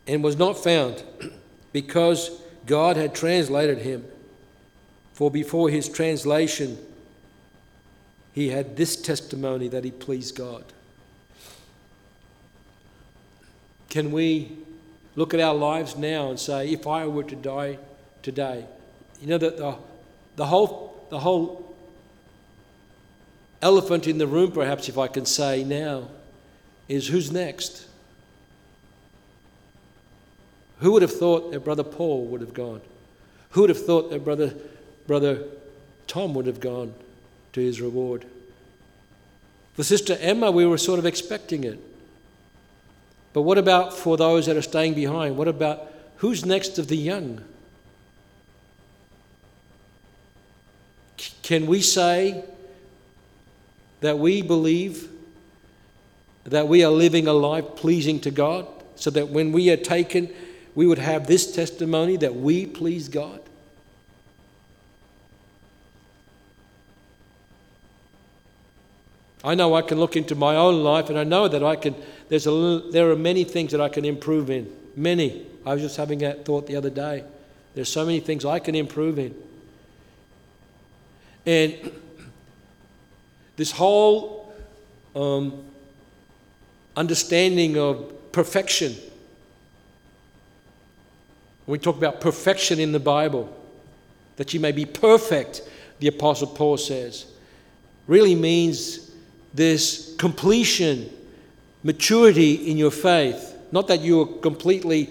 and 0.06 0.22
was 0.22 0.36
not 0.36 0.56
found 0.56 1.02
because 1.72 2.30
God 2.66 2.96
had 2.96 3.14
translated 3.14 3.78
him. 3.78 4.04
For 5.14 5.30
before 5.30 5.70
his 5.70 5.88
translation, 5.88 6.78
he 8.32 8.48
had 8.48 8.76
this 8.76 8.96
testimony 8.96 9.68
that 9.68 9.84
he 9.84 9.90
pleased 9.90 10.36
God. 10.36 10.64
Can 13.88 14.10
we 14.10 14.56
look 15.14 15.34
at 15.34 15.40
our 15.40 15.54
lives 15.54 15.96
now 15.96 16.30
and 16.30 16.38
say, 16.38 16.70
if 16.70 16.86
I 16.86 17.06
were 17.06 17.22
to 17.24 17.36
die 17.36 17.78
today, 18.24 18.66
you 19.20 19.28
know 19.28 19.38
that 19.38 19.56
the, 19.56 19.76
the 20.34 20.46
whole 20.46 21.06
the 21.10 21.20
whole 21.20 21.76
elephant 23.62 24.06
in 24.08 24.18
the 24.18 24.26
room, 24.26 24.50
perhaps, 24.50 24.88
if 24.88 24.98
I 24.98 25.06
can 25.06 25.24
say 25.24 25.62
now, 25.62 26.08
is 26.88 27.08
who's 27.08 27.30
next? 27.30 27.86
Who 30.80 30.92
would 30.92 31.02
have 31.02 31.16
thought 31.16 31.52
that 31.52 31.60
Brother 31.60 31.84
Paul 31.84 32.26
would 32.26 32.40
have 32.40 32.52
gone? 32.52 32.80
Who 33.50 33.62
would 33.62 33.70
have 33.70 33.86
thought 33.86 34.10
that 34.10 34.24
brother, 34.24 34.52
brother 35.06 35.44
Tom 36.06 36.34
would 36.34 36.46
have 36.46 36.60
gone 36.60 36.92
to 37.52 37.60
his 37.60 37.80
reward? 37.80 38.26
For 39.74 39.82
Sister 39.82 40.16
Emma, 40.20 40.50
we 40.50 40.66
were 40.66 40.78
sort 40.78 40.98
of 40.98 41.06
expecting 41.06 41.64
it. 41.64 41.78
But 43.32 43.42
what 43.42 43.58
about 43.58 43.94
for 43.94 44.16
those 44.16 44.46
that 44.46 44.56
are 44.56 44.62
staying 44.62 44.94
behind? 44.94 45.36
What 45.36 45.48
about 45.48 45.90
who's 46.16 46.44
next 46.44 46.78
of 46.78 46.88
the 46.88 46.96
young? 46.96 47.42
Can 51.44 51.66
we 51.66 51.82
say 51.82 52.42
that 54.00 54.18
we 54.18 54.40
believe 54.40 55.10
that 56.44 56.68
we 56.68 56.82
are 56.82 56.90
living 56.90 57.26
a 57.28 57.34
life 57.34 57.76
pleasing 57.76 58.18
to 58.20 58.30
God 58.30 58.66
so 58.96 59.10
that 59.10 59.28
when 59.28 59.52
we 59.52 59.68
are 59.68 59.76
taken, 59.76 60.32
we 60.74 60.86
would 60.86 60.98
have 60.98 61.26
this 61.26 61.54
testimony 61.54 62.16
that 62.16 62.34
we 62.34 62.64
please 62.64 63.10
God? 63.10 63.42
I 69.44 69.54
know 69.54 69.74
I 69.74 69.82
can 69.82 70.00
look 70.00 70.16
into 70.16 70.34
my 70.34 70.56
own 70.56 70.82
life 70.82 71.10
and 71.10 71.18
I 71.18 71.24
know 71.24 71.46
that 71.46 71.62
I 71.62 71.76
can, 71.76 71.94
there's 72.30 72.46
a, 72.46 72.84
there 72.90 73.10
are 73.10 73.16
many 73.16 73.44
things 73.44 73.72
that 73.72 73.82
I 73.82 73.90
can 73.90 74.06
improve 74.06 74.48
in. 74.48 74.74
Many. 74.96 75.46
I 75.66 75.74
was 75.74 75.82
just 75.82 75.98
having 75.98 76.20
that 76.20 76.46
thought 76.46 76.66
the 76.66 76.76
other 76.76 76.88
day. 76.88 77.22
There's 77.74 77.90
so 77.90 78.06
many 78.06 78.20
things 78.20 78.46
I 78.46 78.60
can 78.60 78.74
improve 78.74 79.18
in. 79.18 79.34
And 81.46 81.92
this 83.56 83.70
whole 83.70 84.52
um, 85.14 85.62
understanding 86.96 87.76
of 87.76 88.32
perfection, 88.32 88.94
we 91.66 91.78
talk 91.78 91.96
about 91.96 92.20
perfection 92.20 92.80
in 92.80 92.92
the 92.92 93.00
Bible, 93.00 93.54
that 94.36 94.52
you 94.52 94.60
may 94.60 94.72
be 94.72 94.84
perfect, 94.84 95.62
the 96.00 96.08
Apostle 96.08 96.48
Paul 96.48 96.76
says, 96.76 97.26
really 98.06 98.34
means 98.34 99.10
this 99.54 100.14
completion, 100.18 101.08
maturity 101.82 102.70
in 102.70 102.76
your 102.76 102.90
faith. 102.90 103.56
Not 103.70 103.88
that 103.88 104.00
you're 104.00 104.26
completely 104.26 105.10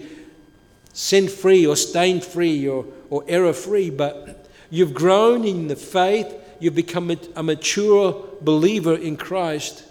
sin 0.92 1.28
free 1.28 1.66
or 1.66 1.76
stain 1.76 2.20
free 2.20 2.68
or, 2.68 2.84
or 3.10 3.24
error 3.26 3.52
free, 3.52 3.90
but 3.90 4.43
you've 4.74 4.94
grown 4.94 5.44
in 5.44 5.68
the 5.68 5.76
faith, 5.76 6.34
you've 6.58 6.74
become 6.74 7.16
a 7.36 7.42
mature 7.42 8.24
believer 8.40 8.94
in 8.94 9.16
Christ, 9.16 9.84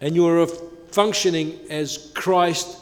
and 0.00 0.14
you 0.14 0.26
are 0.26 0.46
functioning 0.90 1.58
as 1.70 2.10
Christ 2.14 2.78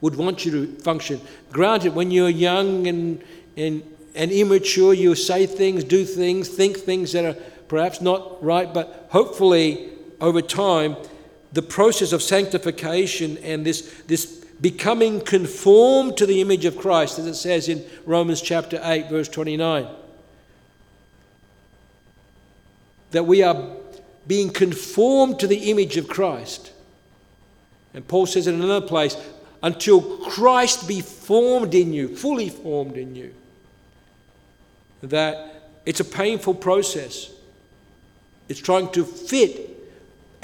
would 0.00 0.16
want 0.16 0.44
you 0.44 0.52
to 0.52 0.82
function. 0.82 1.20
Granted, 1.50 1.94
when 1.94 2.10
you're 2.10 2.28
young 2.28 2.86
and, 2.86 3.22
and, 3.56 3.82
and 4.14 4.30
immature, 4.30 4.94
you 4.94 5.14
say 5.14 5.46
things, 5.46 5.82
do 5.82 6.04
things, 6.04 6.48
think 6.48 6.76
things 6.76 7.12
that 7.12 7.24
are 7.24 7.40
perhaps 7.68 8.00
not 8.00 8.42
right, 8.44 8.72
but 8.72 9.08
hopefully 9.10 9.90
over 10.20 10.40
time, 10.40 10.96
the 11.52 11.62
process 11.62 12.12
of 12.12 12.22
sanctification 12.22 13.38
and 13.38 13.64
this, 13.64 14.02
this 14.06 14.43
becoming 14.60 15.20
conformed 15.20 16.16
to 16.16 16.26
the 16.26 16.40
image 16.40 16.64
of 16.64 16.76
Christ, 16.76 17.18
as 17.18 17.26
it 17.26 17.34
says 17.34 17.68
in 17.68 17.84
Romans 18.06 18.40
chapter 18.40 18.80
8, 18.82 19.08
verse 19.08 19.28
29. 19.28 19.86
That 23.10 23.24
we 23.24 23.42
are 23.42 23.70
being 24.26 24.50
conformed 24.50 25.38
to 25.40 25.46
the 25.46 25.70
image 25.70 25.96
of 25.96 26.08
Christ. 26.08 26.72
And 27.92 28.06
Paul 28.06 28.26
says 28.26 28.46
in 28.46 28.60
another 28.60 28.86
place, 28.86 29.16
until 29.62 30.00
Christ 30.18 30.86
be 30.86 31.00
formed 31.00 31.74
in 31.74 31.92
you, 31.92 32.16
fully 32.16 32.48
formed 32.48 32.96
in 32.96 33.14
you. 33.14 33.34
That 35.02 35.70
it's 35.86 36.00
a 36.00 36.04
painful 36.04 36.54
process. 36.54 37.30
It's 38.48 38.60
trying 38.60 38.90
to 38.92 39.04
fit 39.04 39.73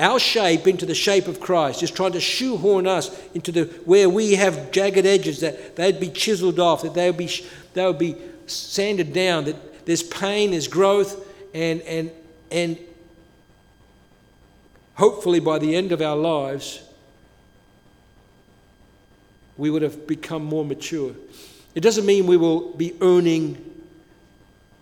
our 0.00 0.18
shape 0.18 0.66
into 0.66 0.86
the 0.86 0.94
shape 0.94 1.28
of 1.28 1.40
Christ. 1.40 1.82
It's 1.82 1.92
trying 1.92 2.12
to 2.12 2.20
shoehorn 2.20 2.86
us 2.86 3.10
into 3.34 3.52
the 3.52 3.64
where 3.84 4.08
we 4.08 4.34
have 4.34 4.72
jagged 4.72 5.04
edges 5.04 5.40
that 5.40 5.76
they'd 5.76 6.00
be 6.00 6.08
chiseled 6.08 6.58
off, 6.58 6.82
that 6.82 6.94
they 6.94 7.10
would 7.10 7.18
be 7.18 7.30
they 7.74 7.86
would 7.86 7.98
be 7.98 8.16
sanded 8.46 9.12
down. 9.12 9.44
That 9.44 9.86
there's 9.86 10.02
pain, 10.02 10.52
there's 10.52 10.68
growth, 10.68 11.26
and 11.54 11.82
and 11.82 12.10
and 12.50 12.78
hopefully 14.94 15.40
by 15.40 15.58
the 15.58 15.76
end 15.76 15.92
of 15.92 16.00
our 16.00 16.16
lives, 16.16 16.82
we 19.56 19.70
would 19.70 19.82
have 19.82 20.06
become 20.06 20.44
more 20.44 20.64
mature. 20.64 21.14
It 21.74 21.80
doesn't 21.80 22.06
mean 22.06 22.26
we 22.26 22.38
will 22.38 22.72
be 22.72 22.94
earning 23.02 23.82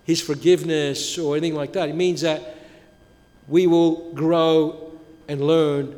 His 0.04 0.20
forgiveness 0.20 1.18
or 1.18 1.36
anything 1.36 1.56
like 1.56 1.72
that. 1.72 1.88
It 1.88 1.96
means 1.96 2.20
that 2.20 2.56
we 3.48 3.66
will 3.66 4.12
grow 4.12 4.87
and 5.28 5.40
learn 5.40 5.94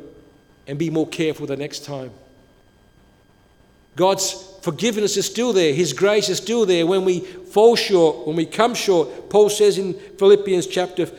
and 0.67 0.77
be 0.77 0.89
more 0.89 1.07
careful 1.07 1.47
the 1.47 1.57
next 1.57 1.85
time. 1.85 2.11
God's 3.95 4.33
forgiveness 4.61 5.17
is 5.17 5.25
still 5.25 5.53
there. 5.53 5.73
His 5.73 5.93
grace 5.93 6.29
is 6.29 6.37
still 6.37 6.65
there 6.65 6.85
when 6.85 7.03
we 7.03 7.19
fall 7.19 7.75
short, 7.75 8.27
when 8.27 8.35
we 8.35 8.45
come 8.45 8.73
short. 8.73 9.29
Paul 9.29 9.49
says 9.49 9.77
in 9.77 9.93
Philippians 9.93 10.67
chapter 10.67 11.09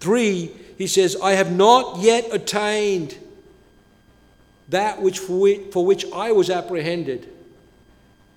3, 0.00 0.50
he 0.78 0.86
says, 0.86 1.16
I 1.22 1.32
have 1.32 1.52
not 1.52 1.98
yet 1.98 2.28
attained 2.32 3.16
that 4.68 5.02
which 5.02 5.18
for, 5.18 5.38
which 5.38 5.72
for 5.72 5.84
which 5.84 6.04
I 6.12 6.32
was 6.32 6.50
apprehended. 6.50 7.28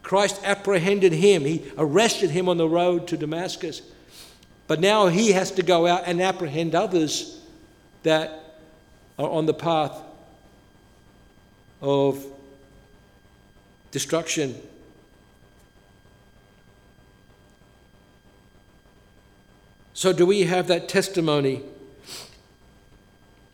Christ 0.03 0.39
apprehended 0.43 1.13
him. 1.13 1.43
He 1.45 1.63
arrested 1.77 2.29
him 2.29 2.47
on 2.47 2.57
the 2.57 2.69
road 2.69 3.07
to 3.07 3.17
Damascus. 3.17 3.81
But 4.67 4.79
now 4.79 5.07
he 5.07 5.31
has 5.31 5.51
to 5.51 5.63
go 5.63 5.87
out 5.87 6.03
and 6.05 6.21
apprehend 6.21 6.75
others 6.75 7.39
that 8.03 8.44
are 9.17 9.29
on 9.29 9.45
the 9.45 9.53
path 9.53 10.01
of 11.81 12.25
destruction. 13.91 14.55
So, 19.93 20.11
do 20.11 20.25
we 20.25 20.41
have 20.41 20.67
that 20.67 20.89
testimony 20.89 21.61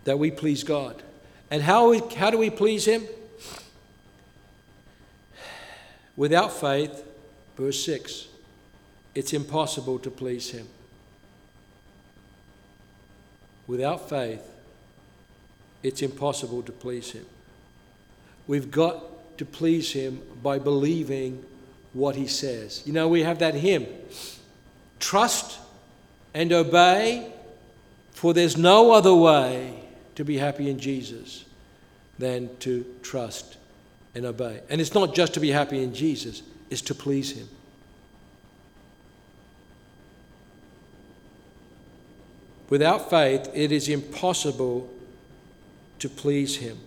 that 0.06 0.18
we 0.18 0.32
please 0.32 0.64
God? 0.64 1.04
And 1.52 1.62
how, 1.62 2.10
how 2.16 2.32
do 2.32 2.38
we 2.38 2.50
please 2.50 2.86
Him? 2.86 3.04
Without 6.16 6.52
faith, 6.52 7.04
verse 7.56 7.84
6, 7.86 8.28
it's 9.14 9.34
impossible 9.34 10.00
to 10.00 10.10
please 10.10 10.50
Him. 10.50 10.68
Without 13.68 14.10
faith, 14.10 14.51
it's 15.84 16.02
impossible 16.02 16.62
to 16.64 16.72
please 16.72 17.12
Him. 17.12 17.26
We've 18.48 18.72
got 18.72 19.38
to 19.38 19.46
please 19.46 19.92
Him 19.92 20.22
by 20.44 20.60
believing 20.60 21.44
what 21.94 22.16
He 22.16 22.28
says. 22.28 22.84
You 22.86 22.94
know, 22.94 23.08
we 23.08 23.24
have 23.24 23.40
that 23.40 23.56
hymn 23.56 23.88
trust 25.00 25.60
and 26.34 26.54
obey, 26.54 27.32
for 28.12 28.34
there's 28.34 28.56
no 28.56 28.92
other 28.92 29.14
way 29.14 29.84
to 30.16 30.24
be 30.24 30.38
happy 30.38 30.70
in 30.70 30.80
Jesus 30.80 31.46
than 32.20 32.56
to 32.60 32.86
trust 33.02 33.58
and 34.14 34.26
obey. 34.26 34.62
And 34.70 34.80
it's 34.80 34.94
not 34.94 35.16
just 35.16 35.34
to 35.34 35.40
be 35.40 35.50
happy 35.50 35.84
in 35.84 35.94
Jesus, 35.94 36.44
it's 36.70 36.82
to 36.84 36.96
please 36.96 37.32
Him. 37.32 37.50
Without 42.70 43.10
faith, 43.10 43.50
it 43.54 43.72
is 43.72 43.90
impossible 43.90 44.90
to 46.02 46.10
please 46.10 46.58
Him. 46.58 46.78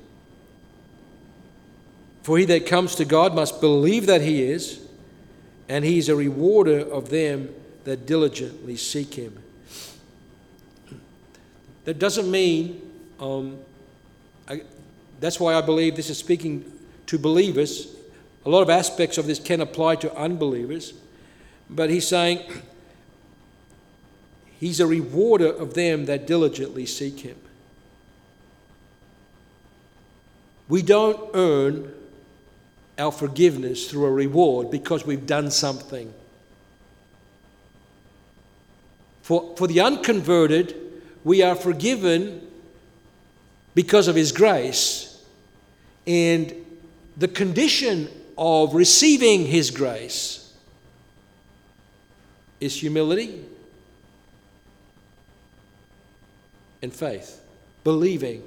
For 2.22 2.36
he 2.38 2.44
that 2.46 2.66
comes 2.66 2.94
to 2.96 3.04
God 3.04 3.34
must 3.34 3.60
believe 3.60 4.06
that 4.06 4.20
He 4.20 4.42
is, 4.42 4.86
and 5.68 5.84
He 5.84 5.98
is 5.98 6.08
a 6.08 6.16
rewarder 6.16 6.80
of 6.80 7.10
them 7.10 7.48
that 7.84 8.06
diligently 8.06 8.76
seek 8.76 9.14
Him. 9.14 9.38
That 11.84 11.98
doesn't 11.98 12.30
mean, 12.30 12.80
um, 13.20 13.58
I, 14.48 14.62
that's 15.20 15.38
why 15.38 15.54
I 15.54 15.60
believe 15.60 15.96
this 15.96 16.10
is 16.10 16.18
speaking 16.18 16.64
to 17.06 17.18
believers. 17.18 17.94
A 18.44 18.50
lot 18.50 18.62
of 18.62 18.70
aspects 18.70 19.16
of 19.16 19.26
this 19.26 19.38
can 19.38 19.60
apply 19.60 19.96
to 19.96 20.14
unbelievers, 20.16 20.92
but 21.70 21.88
He's 21.88 22.08
saying, 22.08 22.40
He's 24.58 24.80
a 24.80 24.86
rewarder 24.86 25.52
of 25.52 25.74
them 25.74 26.06
that 26.06 26.26
diligently 26.26 26.86
seek 26.86 27.20
him. 27.20 27.36
We 30.68 30.82
don't 30.82 31.30
earn 31.34 31.92
our 32.98 33.12
forgiveness 33.12 33.90
through 33.90 34.06
a 34.06 34.10
reward 34.10 34.70
because 34.70 35.04
we've 35.04 35.26
done 35.26 35.50
something. 35.50 36.12
For, 39.22 39.54
for 39.56 39.66
the 39.66 39.80
unconverted, 39.80 40.76
we 41.24 41.42
are 41.42 41.54
forgiven 41.54 42.46
because 43.74 44.06
of 44.08 44.14
His 44.14 44.32
grace. 44.32 45.22
And 46.06 46.54
the 47.16 47.28
condition 47.28 48.08
of 48.36 48.74
receiving 48.74 49.46
His 49.46 49.70
grace 49.70 50.52
is 52.60 52.76
humility 52.80 53.44
and 56.82 56.92
faith, 56.92 57.42
believing 57.82 58.42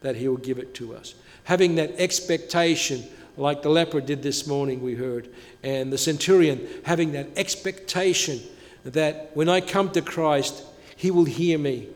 that 0.00 0.16
He 0.16 0.28
will 0.28 0.36
give 0.38 0.58
it 0.58 0.74
to 0.74 0.94
us, 0.96 1.14
having 1.44 1.76
that 1.76 1.92
expectation, 1.98 3.04
like 3.36 3.62
the 3.62 3.68
leper 3.68 4.00
did 4.00 4.22
this 4.22 4.46
morning, 4.46 4.82
we 4.82 4.94
heard, 4.94 5.28
and 5.62 5.92
the 5.92 5.98
centurion, 5.98 6.66
having 6.84 7.12
that 7.12 7.28
expectation 7.36 8.40
that 8.84 9.30
when 9.34 9.48
I 9.48 9.60
come 9.60 9.90
to 9.90 10.02
Christ, 10.02 10.62
He 10.96 11.10
will 11.10 11.24
hear 11.24 11.58
me. 11.58 11.88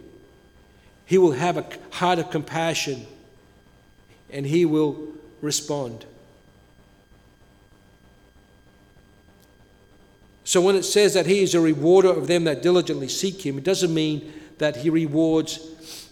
He 1.05 1.19
will 1.19 1.33
have 1.33 1.57
a 1.57 1.67
heart 1.91 2.19
of 2.19 2.31
compassion 2.31 3.07
and 4.31 4.47
He 4.47 4.65
will 4.65 5.09
respond. 5.41 6.05
So 10.45 10.61
when 10.63 10.77
it 10.77 10.85
says 10.85 11.15
that 11.15 11.27
He 11.27 11.43
is 11.43 11.55
a 11.55 11.61
rewarder 11.61 12.09
of 12.09 12.27
them 12.27 12.45
that 12.45 12.63
diligently 12.63 13.09
seek 13.09 13.45
Him, 13.45 13.59
it 13.59 13.65
doesn't 13.65 13.93
mean 13.93 14.33
that 14.59 14.77
He 14.77 14.91
rewards 14.91 16.09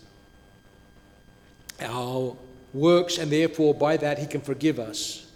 our 1.80 2.36
works 2.76 3.18
and 3.18 3.30
therefore 3.30 3.74
by 3.74 3.96
that 3.96 4.18
He 4.18 4.26
can 4.26 4.40
forgive 4.40 4.78
us. 4.78 5.26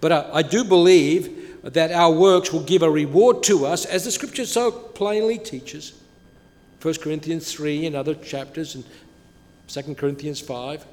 But 0.00 0.12
I, 0.12 0.30
I 0.34 0.42
do 0.42 0.64
believe 0.64 1.62
that 1.62 1.92
our 1.92 2.10
works 2.10 2.52
will 2.52 2.62
give 2.62 2.82
a 2.82 2.90
reward 2.90 3.42
to 3.44 3.66
us, 3.66 3.84
as 3.84 4.04
the 4.04 4.10
scripture 4.10 4.46
so 4.46 4.70
plainly 4.70 5.38
teaches. 5.38 5.92
1 6.80 6.94
Corinthians 6.94 7.52
3 7.52 7.86
and 7.86 7.94
other 7.94 8.14
chapters, 8.14 8.74
and 8.74 8.84
2 9.68 9.94
Corinthians 9.94 10.40
5, 10.40 10.84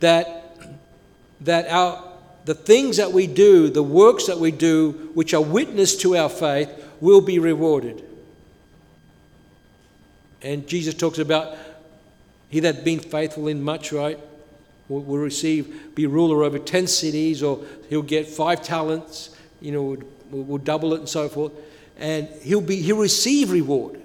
that, 0.00 0.58
that 1.40 1.68
our, 1.70 2.04
the 2.44 2.54
things 2.54 2.98
that 2.98 3.10
we 3.10 3.26
do, 3.26 3.70
the 3.70 3.82
works 3.82 4.26
that 4.26 4.38
we 4.38 4.50
do, 4.50 5.10
which 5.14 5.32
are 5.32 5.40
witness 5.40 5.96
to 5.96 6.16
our 6.16 6.28
faith, 6.28 6.70
will 7.00 7.22
be 7.22 7.38
rewarded. 7.38 8.04
And 10.42 10.66
Jesus 10.66 10.94
talks 10.94 11.18
about 11.18 11.56
he 12.50 12.60
that 12.60 12.84
been 12.84 13.00
faithful 13.00 13.48
in 13.48 13.62
much, 13.62 13.92
right, 13.92 14.18
will, 14.92 15.02
will 15.02 15.18
receive, 15.18 15.94
be 15.94 16.06
ruler 16.06 16.42
over 16.44 16.58
10 16.58 16.86
cities, 16.86 17.42
or 17.42 17.64
he'll 17.88 18.02
get 18.02 18.26
five 18.26 18.62
talents, 18.62 19.36
you 19.60 19.72
know, 19.72 19.82
we'll, 20.30 20.42
we'll 20.42 20.58
double 20.58 20.92
it 20.94 21.00
and 21.00 21.08
so 21.08 21.28
forth. 21.28 21.52
And 21.98 22.28
he'll, 22.42 22.60
be, 22.60 22.76
he'll 22.76 22.98
receive 22.98 23.50
reward. 23.50 24.00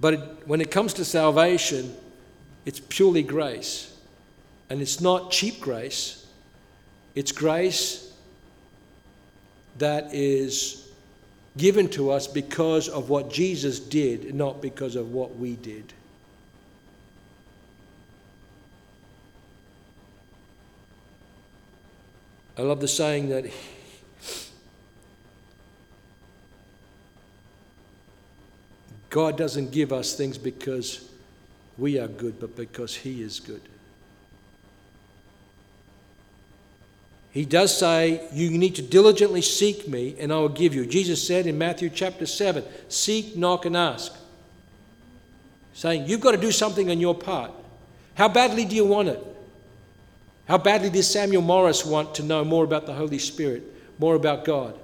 But 0.00 0.14
it, 0.14 0.20
when 0.46 0.60
it 0.60 0.70
comes 0.70 0.94
to 0.94 1.04
salvation, 1.04 1.94
it's 2.64 2.80
purely 2.80 3.22
grace. 3.22 3.96
And 4.70 4.80
it's 4.80 5.00
not 5.00 5.30
cheap 5.30 5.60
grace, 5.60 6.26
it's 7.14 7.30
grace 7.30 8.10
that 9.78 10.14
is 10.14 10.90
given 11.56 11.88
to 11.90 12.10
us 12.10 12.26
because 12.26 12.88
of 12.88 13.10
what 13.10 13.30
Jesus 13.30 13.78
did, 13.78 14.34
not 14.34 14.62
because 14.62 14.96
of 14.96 15.12
what 15.12 15.36
we 15.36 15.56
did. 15.56 15.92
I 22.56 22.62
love 22.62 22.80
the 22.80 22.88
saying 22.88 23.30
that 23.30 23.46
God 29.08 29.36
doesn't 29.36 29.72
give 29.72 29.92
us 29.92 30.14
things 30.14 30.38
because 30.38 31.08
we 31.78 31.98
are 31.98 32.08
good, 32.08 32.40
but 32.40 32.56
because 32.56 32.94
He 32.94 33.22
is 33.22 33.40
good. 33.40 33.62
He 37.30 37.46
does 37.46 37.76
say, 37.76 38.26
You 38.32 38.50
need 38.50 38.74
to 38.76 38.82
diligently 38.82 39.40
seek 39.40 39.88
me, 39.88 40.16
and 40.18 40.32
I 40.32 40.36
will 40.36 40.50
give 40.50 40.74
you. 40.74 40.84
Jesus 40.84 41.26
said 41.26 41.46
in 41.46 41.56
Matthew 41.56 41.88
chapter 41.88 42.26
7 42.26 42.62
Seek, 42.88 43.36
knock, 43.36 43.64
and 43.64 43.76
ask. 43.76 44.14
Saying, 45.72 46.06
You've 46.06 46.20
got 46.20 46.32
to 46.32 46.38
do 46.38 46.52
something 46.52 46.90
on 46.90 47.00
your 47.00 47.14
part. 47.14 47.50
How 48.14 48.28
badly 48.28 48.66
do 48.66 48.76
you 48.76 48.84
want 48.84 49.08
it? 49.08 49.31
How 50.52 50.58
badly 50.58 50.90
did 50.90 51.04
Samuel 51.04 51.40
Morris 51.40 51.82
want 51.82 52.14
to 52.16 52.22
know 52.22 52.44
more 52.44 52.62
about 52.62 52.84
the 52.84 52.92
Holy 52.92 53.18
Spirit, 53.18 53.62
more 53.98 54.14
about 54.14 54.44
God? 54.44 54.78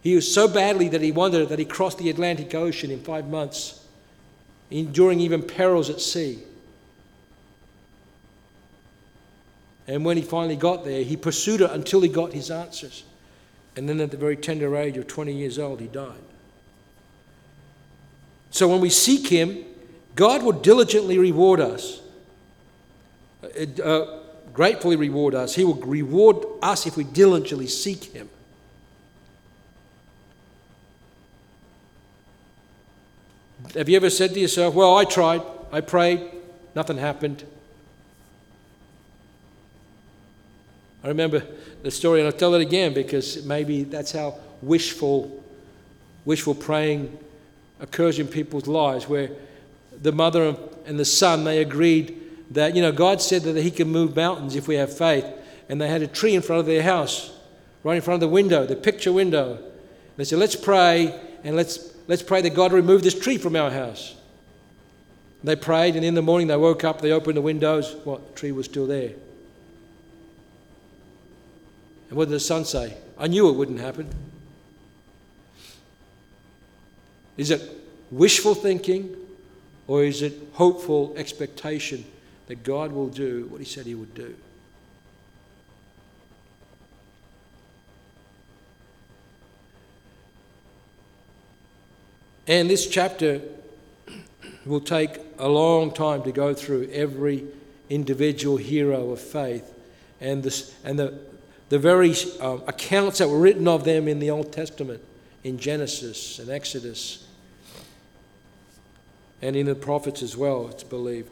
He 0.00 0.14
was 0.14 0.32
so 0.32 0.48
badly 0.48 0.88
that 0.88 1.02
he 1.02 1.12
wanted 1.12 1.50
that 1.50 1.58
he 1.58 1.66
crossed 1.66 1.98
the 1.98 2.08
Atlantic 2.08 2.54
Ocean 2.54 2.90
in 2.90 3.00
five 3.00 3.28
months, 3.28 3.84
enduring 4.70 5.20
even 5.20 5.42
perils 5.42 5.90
at 5.90 6.00
sea. 6.00 6.38
And 9.86 10.06
when 10.06 10.16
he 10.16 10.22
finally 10.22 10.56
got 10.56 10.86
there, 10.86 11.02
he 11.02 11.18
pursued 11.18 11.60
it 11.60 11.70
until 11.70 12.00
he 12.00 12.08
got 12.08 12.32
his 12.32 12.50
answers. 12.50 13.04
And 13.76 13.86
then 13.86 14.00
at 14.00 14.10
the 14.10 14.16
very 14.16 14.38
tender 14.38 14.74
age 14.74 14.96
of 14.96 15.06
20 15.06 15.34
years 15.34 15.58
old, 15.58 15.80
he 15.80 15.86
died. 15.86 16.14
So 18.50 18.68
when 18.68 18.80
we 18.80 18.88
seek 18.88 19.28
him, 19.28 19.66
God 20.16 20.42
will 20.42 20.52
diligently 20.52 21.18
reward 21.18 21.60
us. 21.60 22.00
Uh, 23.42 23.82
uh 23.82 24.20
gratefully 24.54 24.96
reward 24.96 25.34
us. 25.34 25.54
He 25.54 25.64
will 25.64 25.74
reward 25.74 26.36
us 26.62 26.86
if 26.86 26.96
we 26.96 27.04
diligently 27.04 27.66
seek 27.66 28.04
Him. 28.04 28.30
Have 33.74 33.88
you 33.88 33.96
ever 33.96 34.08
said 34.08 34.32
to 34.34 34.40
yourself, 34.40 34.74
Well, 34.74 34.96
I 34.96 35.04
tried, 35.04 35.42
I 35.72 35.80
prayed, 35.80 36.22
nothing 36.74 36.96
happened? 36.96 37.44
I 41.02 41.08
remember 41.08 41.42
the 41.82 41.90
story, 41.90 42.20
and 42.20 42.26
I'll 42.26 42.32
tell 42.32 42.54
it 42.54 42.62
again 42.62 42.94
because 42.94 43.44
maybe 43.44 43.82
that's 43.82 44.12
how 44.12 44.38
wishful, 44.62 45.42
wishful 46.24 46.54
praying 46.54 47.18
occurs 47.80 48.18
in 48.18 48.28
people's 48.28 48.66
lives, 48.66 49.08
where 49.08 49.30
the 50.00 50.12
mother 50.12 50.56
and 50.86 50.98
the 50.98 51.04
son 51.04 51.44
they 51.44 51.60
agreed 51.60 52.23
that, 52.54 52.74
you 52.74 52.82
know, 52.82 52.92
God 52.92 53.20
said 53.20 53.42
that 53.42 53.56
He 53.56 53.70
can 53.70 53.88
move 53.88 54.16
mountains 54.16 54.56
if 54.56 54.66
we 54.66 54.76
have 54.76 54.96
faith. 54.96 55.26
And 55.68 55.80
they 55.80 55.88
had 55.88 56.02
a 56.02 56.06
tree 56.06 56.34
in 56.34 56.42
front 56.42 56.60
of 56.60 56.66
their 56.66 56.82
house, 56.82 57.32
right 57.82 57.96
in 57.96 58.02
front 58.02 58.22
of 58.22 58.28
the 58.28 58.32
window, 58.32 58.66
the 58.66 58.76
picture 58.76 59.12
window. 59.12 59.58
They 60.16 60.24
said, 60.24 60.38
let's 60.38 60.56
pray 60.56 61.18
and 61.42 61.56
let's, 61.56 61.94
let's 62.06 62.22
pray 62.22 62.42
that 62.42 62.54
God 62.54 62.72
remove 62.72 63.02
this 63.02 63.18
tree 63.18 63.38
from 63.38 63.56
our 63.56 63.70
house. 63.70 64.14
They 65.42 65.56
prayed, 65.56 65.96
and 65.96 66.04
in 66.04 66.14
the 66.14 66.22
morning 66.22 66.46
they 66.46 66.56
woke 66.56 66.84
up, 66.84 67.02
they 67.02 67.12
opened 67.12 67.36
the 67.36 67.42
windows. 67.42 67.96
What? 68.04 68.28
The 68.28 68.40
tree 68.40 68.52
was 68.52 68.66
still 68.66 68.86
there. 68.86 69.12
And 72.08 72.16
what 72.16 72.26
did 72.26 72.34
the 72.34 72.40
son 72.40 72.64
say? 72.64 72.96
I 73.18 73.26
knew 73.26 73.48
it 73.48 73.52
wouldn't 73.52 73.80
happen. 73.80 74.08
Is 77.36 77.50
it 77.50 77.62
wishful 78.10 78.54
thinking 78.54 79.16
or 79.86 80.04
is 80.04 80.22
it 80.22 80.34
hopeful 80.52 81.14
expectation 81.16 82.04
that 82.46 82.62
God 82.62 82.92
will 82.92 83.08
do 83.08 83.46
what 83.46 83.60
He 83.60 83.64
said 83.64 83.86
He 83.86 83.94
would 83.94 84.14
do. 84.14 84.34
And 92.46 92.68
this 92.68 92.86
chapter 92.86 93.40
will 94.66 94.80
take 94.80 95.18
a 95.38 95.48
long 95.48 95.90
time 95.92 96.22
to 96.24 96.32
go 96.32 96.52
through 96.52 96.90
every 96.92 97.46
individual 97.88 98.56
hero 98.56 99.10
of 99.10 99.20
faith 99.20 99.72
and, 100.20 100.42
this, 100.42 100.74
and 100.84 100.98
the, 100.98 101.18
the 101.68 101.78
very 101.78 102.14
um, 102.40 102.62
accounts 102.66 103.18
that 103.18 103.28
were 103.28 103.38
written 103.38 103.66
of 103.68 103.84
them 103.84 104.08
in 104.08 104.18
the 104.18 104.30
Old 104.30 104.52
Testament, 104.52 105.02
in 105.42 105.58
Genesis 105.58 106.38
and 106.38 106.50
Exodus, 106.50 107.26
and 109.42 109.56
in 109.56 109.66
the 109.66 109.74
prophets 109.74 110.22
as 110.22 110.36
well, 110.36 110.68
it's 110.68 110.84
believed. 110.84 111.30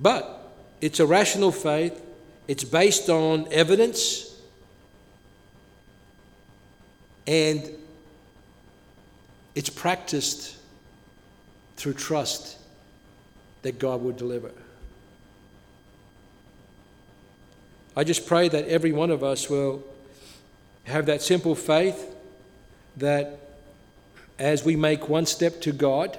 But 0.00 0.52
it's 0.80 1.00
a 1.00 1.06
rational 1.06 1.52
faith, 1.52 2.00
it's 2.48 2.64
based 2.64 3.08
on 3.08 3.48
evidence, 3.50 4.34
and 7.26 7.70
it's 9.54 9.70
practiced 9.70 10.56
through 11.76 11.94
trust 11.94 12.58
that 13.62 13.78
God 13.78 14.02
will 14.02 14.12
deliver. 14.12 14.52
I 17.96 18.04
just 18.04 18.26
pray 18.26 18.48
that 18.48 18.68
every 18.68 18.92
one 18.92 19.10
of 19.10 19.24
us 19.24 19.48
will 19.48 19.82
have 20.84 21.06
that 21.06 21.22
simple 21.22 21.54
faith 21.54 22.14
that 22.98 23.40
as 24.38 24.64
we 24.64 24.76
make 24.76 25.08
one 25.08 25.24
step 25.24 25.60
to 25.62 25.72
God, 25.72 26.18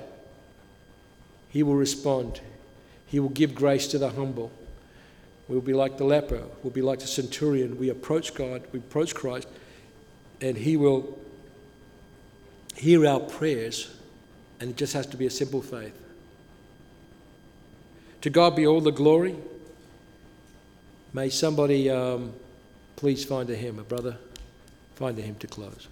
He 1.49 1.61
will 1.61 1.75
respond. 1.75 2.41
He 3.07 3.19
will 3.19 3.29
give 3.29 3.55
grace 3.55 3.87
to 3.87 3.97
the 3.97 4.09
humble. 4.09 4.51
We'll 5.47 5.61
be 5.61 5.73
like 5.73 5.97
the 5.97 6.03
leper. 6.03 6.43
We'll 6.61 6.73
be 6.73 6.81
like 6.81 6.99
the 6.99 7.07
centurion. 7.07 7.77
We 7.77 7.89
approach 7.89 8.33
God, 8.33 8.63
we 8.71 8.79
approach 8.79 9.15
Christ, 9.15 9.47
and 10.41 10.57
He 10.57 10.77
will 10.77 11.17
hear 12.75 13.07
our 13.07 13.19
prayers, 13.19 13.89
and 14.59 14.69
it 14.69 14.77
just 14.77 14.93
has 14.93 15.07
to 15.07 15.17
be 15.17 15.25
a 15.25 15.31
simple 15.31 15.61
faith. 15.61 15.95
To 18.21 18.29
God 18.29 18.55
be 18.55 18.67
all 18.67 18.81
the 18.81 18.91
glory. 18.91 19.35
May 21.13 21.29
somebody 21.29 21.89
um, 21.89 22.33
please 22.97 23.23
find 23.23 23.49
a 23.49 23.55
hymn, 23.55 23.79
a 23.79 23.83
brother, 23.83 24.17
find 24.95 25.17
a 25.17 25.21
hymn 25.21 25.35
to 25.35 25.47
close. 25.47 25.87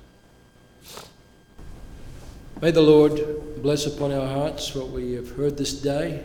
May 2.62 2.72
the 2.72 2.82
Lord 2.82 3.62
bless 3.62 3.86
upon 3.86 4.12
our 4.12 4.28
hearts 4.28 4.76
what 4.76 4.90
we 4.90 5.14
have 5.14 5.32
heard 5.32 5.58
this 5.58 5.74
day, 5.74 6.24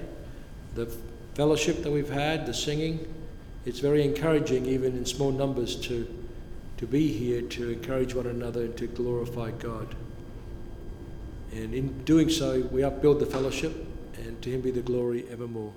the 0.75 0.87
fellowship 1.35 1.83
that 1.83 1.91
we've 1.91 2.11
had, 2.11 2.47
the 2.47 2.55
singing. 2.55 3.07
It's 3.67 3.81
very 3.81 4.05
encouraging, 4.05 4.67
even 4.67 4.97
in 4.97 5.05
small 5.05 5.33
numbers, 5.33 5.77
to, 5.87 6.07
to 6.79 6.87
be 6.87 7.13
here 7.13 7.43
to 7.43 7.71
encourage 7.71 8.15
one 8.15 8.27
another 8.27 8.63
and 8.63 8.77
to 8.79 8.87
glorify 8.87 9.51
God. 9.53 9.95
And 11.53 11.75
in 11.75 12.05
doing 12.05 12.29
so, 12.29 12.61
we 12.71 12.83
upbuild 12.83 13.19
the 13.19 13.27
fellowship, 13.27 13.73
and 14.17 14.41
to 14.43 14.51
Him 14.51 14.61
be 14.61 14.71
the 14.71 14.83
glory 14.83 15.25
evermore. 15.31 15.73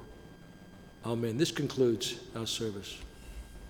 Amen. 1.05 1.37
This 1.37 1.51
concludes 1.51 2.19
our 2.35 2.47
service. 2.47 2.97